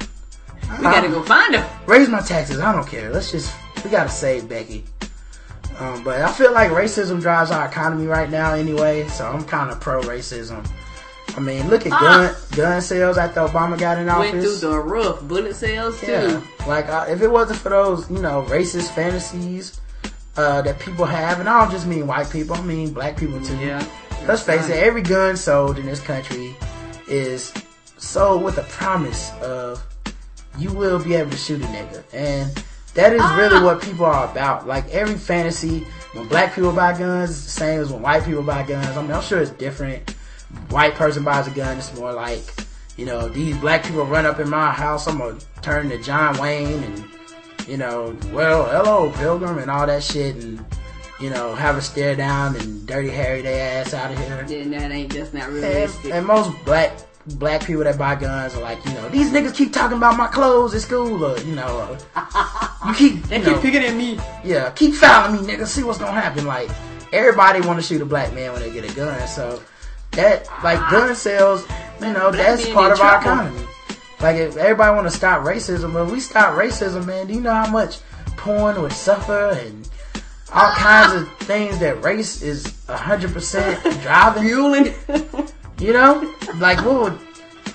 [0.70, 1.68] we gotta go find them.
[1.86, 2.58] raise my taxes.
[2.60, 3.10] I don't care.
[3.10, 3.54] Let's just
[3.84, 4.84] we gotta save Becky.
[5.78, 9.70] Um, but I feel like racism drives our economy right now anyway, so I'm kind
[9.70, 10.66] of pro racism.
[11.36, 14.20] I mean, look at gun gun sales after Obama got in Ah.
[14.20, 14.60] Went office.
[14.60, 15.20] through the roof.
[15.22, 16.06] Bullet sales too.
[16.10, 19.78] yeah, like uh, if it wasn't for those, you know, racist fantasies
[20.38, 23.40] uh, that people have, and I don't just mean white people, I mean black people
[23.44, 23.56] too.
[23.58, 23.86] Yeah.
[24.26, 26.56] Let's face it, every gun sold in this country
[27.06, 27.52] is
[27.98, 29.84] sold with a promise of
[30.58, 32.04] you will be able to shoot a nigga.
[32.12, 33.64] And that is really ah.
[33.64, 34.66] what people are about.
[34.66, 38.42] Like every fantasy, when black people buy guns, it's the same as when white people
[38.42, 38.96] buy guns.
[38.96, 40.10] I mean, I'm sure it's different.
[40.70, 42.42] White person buys a gun, it's more like,
[42.96, 46.38] you know, these black people run up in my house, I'm gonna turn to John
[46.38, 47.04] Wayne and,
[47.66, 50.64] you know, well, hello, Pilgrim and all that shit and,
[51.20, 54.44] you know, have a stare down and dirty Harry their ass out of here.
[54.46, 56.14] Then that ain't just not And, realistic.
[56.14, 56.92] and most black
[57.34, 60.28] black people that buy guns are like, you know, these niggas keep talking about my
[60.28, 63.94] clothes at school, or you know, uh, you keep, they you keep know, picking at
[63.94, 64.18] me.
[64.44, 65.66] yeah, keep fouling me, nigga.
[65.66, 66.46] See what's gonna happen.
[66.46, 66.70] Like
[67.12, 69.62] everybody want to shoot a black man when they get a gun, so
[70.12, 71.66] that like gun sales,
[72.00, 73.66] you know, Black that's part of our economy.
[74.20, 77.40] Like if everybody want to stop racism, but if we stop racism, man, do you
[77.40, 77.98] know how much
[78.36, 79.88] porn would suffer and
[80.52, 84.42] all kinds of things that race is hundred percent driving?
[84.44, 84.94] Fueling.
[85.78, 87.18] You know, like what would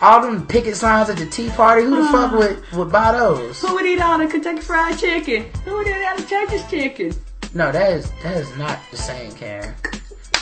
[0.01, 1.83] all them picket signs at the Tea Party?
[1.83, 2.37] Who the fuck uh-huh.
[2.37, 3.61] would would buy those?
[3.61, 5.45] Who would eat all the Kentucky Fried Chicken?
[5.65, 7.13] Who would eat all the Texas Chicken?
[7.53, 9.75] No, that is that is not the same, Karen.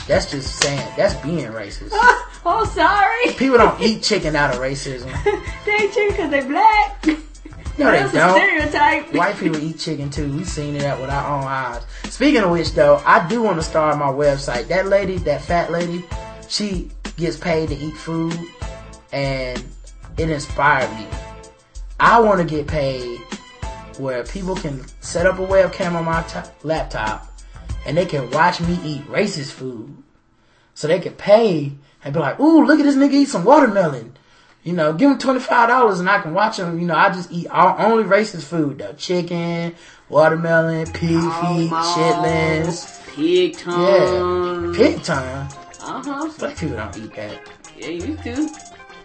[0.06, 1.90] That's just saying that's being racist.
[1.92, 3.36] oh, sorry.
[3.36, 5.12] People don't eat chicken out of racism.
[5.64, 7.06] they eat chicken because they black.
[7.78, 8.34] No, they That's a don't.
[8.36, 9.14] stereotype.
[9.14, 10.30] White people eat chicken too.
[10.30, 11.82] We've seen it out with our own eyes.
[12.04, 14.68] Speaking of which, though, I do want to start my website.
[14.68, 16.04] That lady, that fat lady,
[16.48, 16.90] she
[17.20, 18.38] gets paid to eat food,
[19.12, 19.64] and
[20.16, 21.06] it inspired me.
[21.98, 23.20] I want to get paid
[23.98, 27.30] where people can set up a webcam on my t- laptop,
[27.86, 30.02] and they can watch me eat racist food.
[30.74, 34.16] So they can pay and be like, "Ooh, look at this nigga eat some watermelon."
[34.62, 36.78] You know, give him twenty five dollars and I can watch him.
[36.78, 39.74] You know, I just eat all, only racist food though: chicken,
[40.08, 43.14] watermelon, pig feet, chitlins.
[43.14, 43.80] Pig tongue.
[43.82, 44.74] Yeah, tongue.
[44.74, 45.48] pig tongue.
[45.82, 46.30] Uh huh.
[46.38, 47.40] Black people don't eat that.
[47.78, 48.48] Yeah, you too.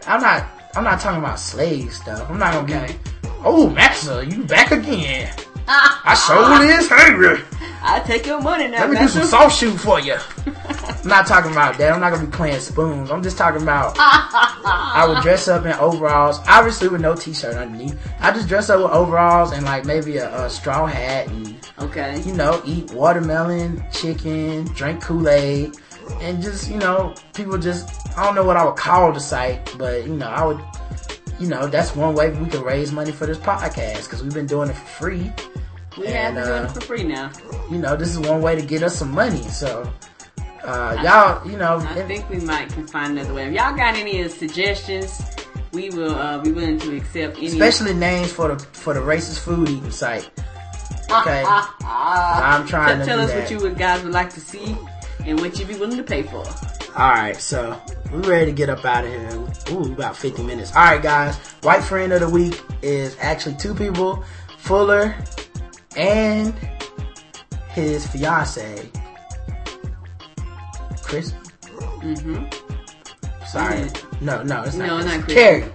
[0.07, 0.47] I'm not.
[0.75, 2.29] I'm not talking about slave stuff.
[2.29, 2.93] I'm not gonna Okay.
[3.23, 3.29] be.
[3.43, 5.33] Oh, master, you back again?
[5.67, 7.41] I sure is hungry.
[7.87, 10.17] I take your money now, Let me do some soft shoe for you.
[10.47, 11.93] I'm not talking about that.
[11.93, 13.11] I'm not gonna be playing spoons.
[13.11, 17.95] I'm just talking about I would dress up in overalls, obviously with no t-shirt underneath.
[18.19, 22.21] I just dress up with overalls and like maybe a, a straw hat and Okay.
[22.25, 25.75] you know eat watermelon, chicken, drink Kool Aid,
[26.21, 27.87] and just you know people just
[28.17, 30.59] I don't know what I would call the site, but you know I would.
[31.37, 34.45] You know, that's one way we could raise money for this podcast because we've been
[34.45, 35.33] doing it for free.
[35.97, 37.29] We have And, been doing uh, it for free now.
[37.69, 39.41] You know, this is one way to get us some money.
[39.43, 39.91] So,
[40.63, 43.47] uh, y'all, you know, I think we might can find another way.
[43.47, 45.21] If y'all got any suggestions,
[45.73, 47.47] we will uh, be willing to accept any.
[47.47, 50.29] especially names for the for the racist food eating site.
[51.11, 53.41] Okay, I'm trying to tell us that.
[53.41, 54.77] what you would guys would like to see
[55.25, 56.45] and what you'd be willing to pay for.
[56.97, 57.79] All right, so
[58.11, 59.75] we're ready to get up out of here.
[59.75, 60.73] Ooh, about 50 minutes.
[60.75, 61.35] All right, guys.
[61.61, 64.23] White friend of the week is actually two people,
[64.59, 65.15] Fuller
[65.97, 66.53] and
[67.69, 68.89] his fiance,
[71.01, 71.33] Chris.
[72.01, 72.45] Mm-hmm.
[73.45, 73.89] Sorry,
[74.21, 74.87] no, no, it's not.
[74.87, 75.05] No, Chris.
[75.05, 75.33] not Chris.
[75.35, 75.74] Carrie.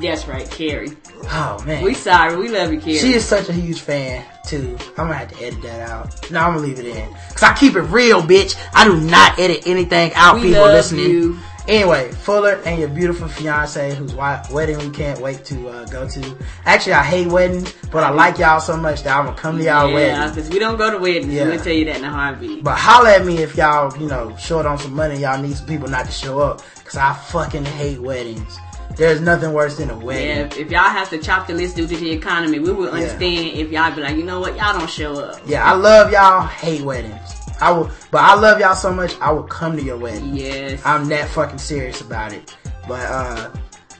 [0.00, 0.96] That's right, Carrie.
[1.24, 2.36] Oh man, We sorry.
[2.36, 2.98] We love you, Carrie.
[2.98, 4.76] She is such a huge fan too.
[4.90, 6.30] I'm gonna have to edit that out.
[6.30, 8.56] No, I'm gonna leave it in because I keep it real, bitch.
[8.74, 10.36] I do not edit anything out.
[10.36, 11.10] We people listening.
[11.10, 11.38] you.
[11.68, 16.36] Anyway, Fuller and your beautiful fiance, whose wedding we can't wait to uh, go to.
[16.64, 19.64] Actually, I hate weddings, but I like y'all so much that I'm gonna come to
[19.64, 20.34] y'all yeah, wedding.
[20.34, 21.34] because we don't go to weddings.
[21.34, 21.48] Yeah.
[21.48, 22.62] We'll tell you that in a heartbeat.
[22.62, 25.18] But holla at me if y'all, you know, short on some money.
[25.18, 28.58] Y'all need some people not to show up because I fucking hate weddings.
[28.96, 30.46] There's nothing worse than a Yeah, wedding.
[30.46, 33.48] if, if y'all have to chop the list due to the economy, we will understand
[33.58, 35.40] if y'all be like, you know what, y'all don't show up.
[35.46, 36.40] Yeah, I love y'all.
[36.46, 37.20] Hate weddings.
[37.60, 39.14] I will, but I love y'all so much.
[39.20, 40.34] I will come to your wedding.
[40.36, 40.80] Yes.
[40.84, 42.54] I'm that fucking serious about it.
[42.88, 43.50] But uh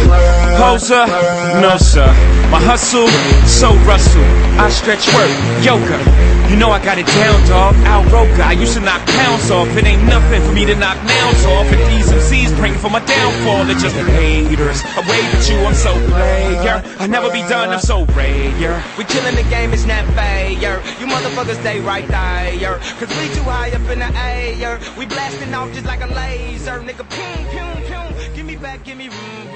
[0.57, 1.05] Poser,
[1.61, 2.09] no sir.
[2.49, 3.07] My hustle,
[3.45, 4.25] so Russell.
[4.57, 5.29] I stretch work,
[5.63, 6.01] yoga.
[6.49, 7.75] You know I got it down, dog.
[7.85, 8.41] Al Roker.
[8.41, 9.69] I used to knock pounds off.
[9.77, 11.69] It ain't nothing for me to knock nails off.
[11.69, 13.65] And these MCs praying for my downfall.
[13.65, 14.81] They're just haters.
[14.97, 16.81] I wave at you, I'm so player.
[16.97, 18.83] I'll never be done, I'm so rare.
[18.97, 20.49] We killing the game, it's not fair.
[20.49, 22.79] You motherfuckers stay right there.
[22.99, 24.79] Cause we too high up in the air.
[24.97, 26.79] We blasting off just like a laser.
[26.79, 28.35] Nigga, boom, boom, boom.
[28.35, 29.48] Give me back, give me room.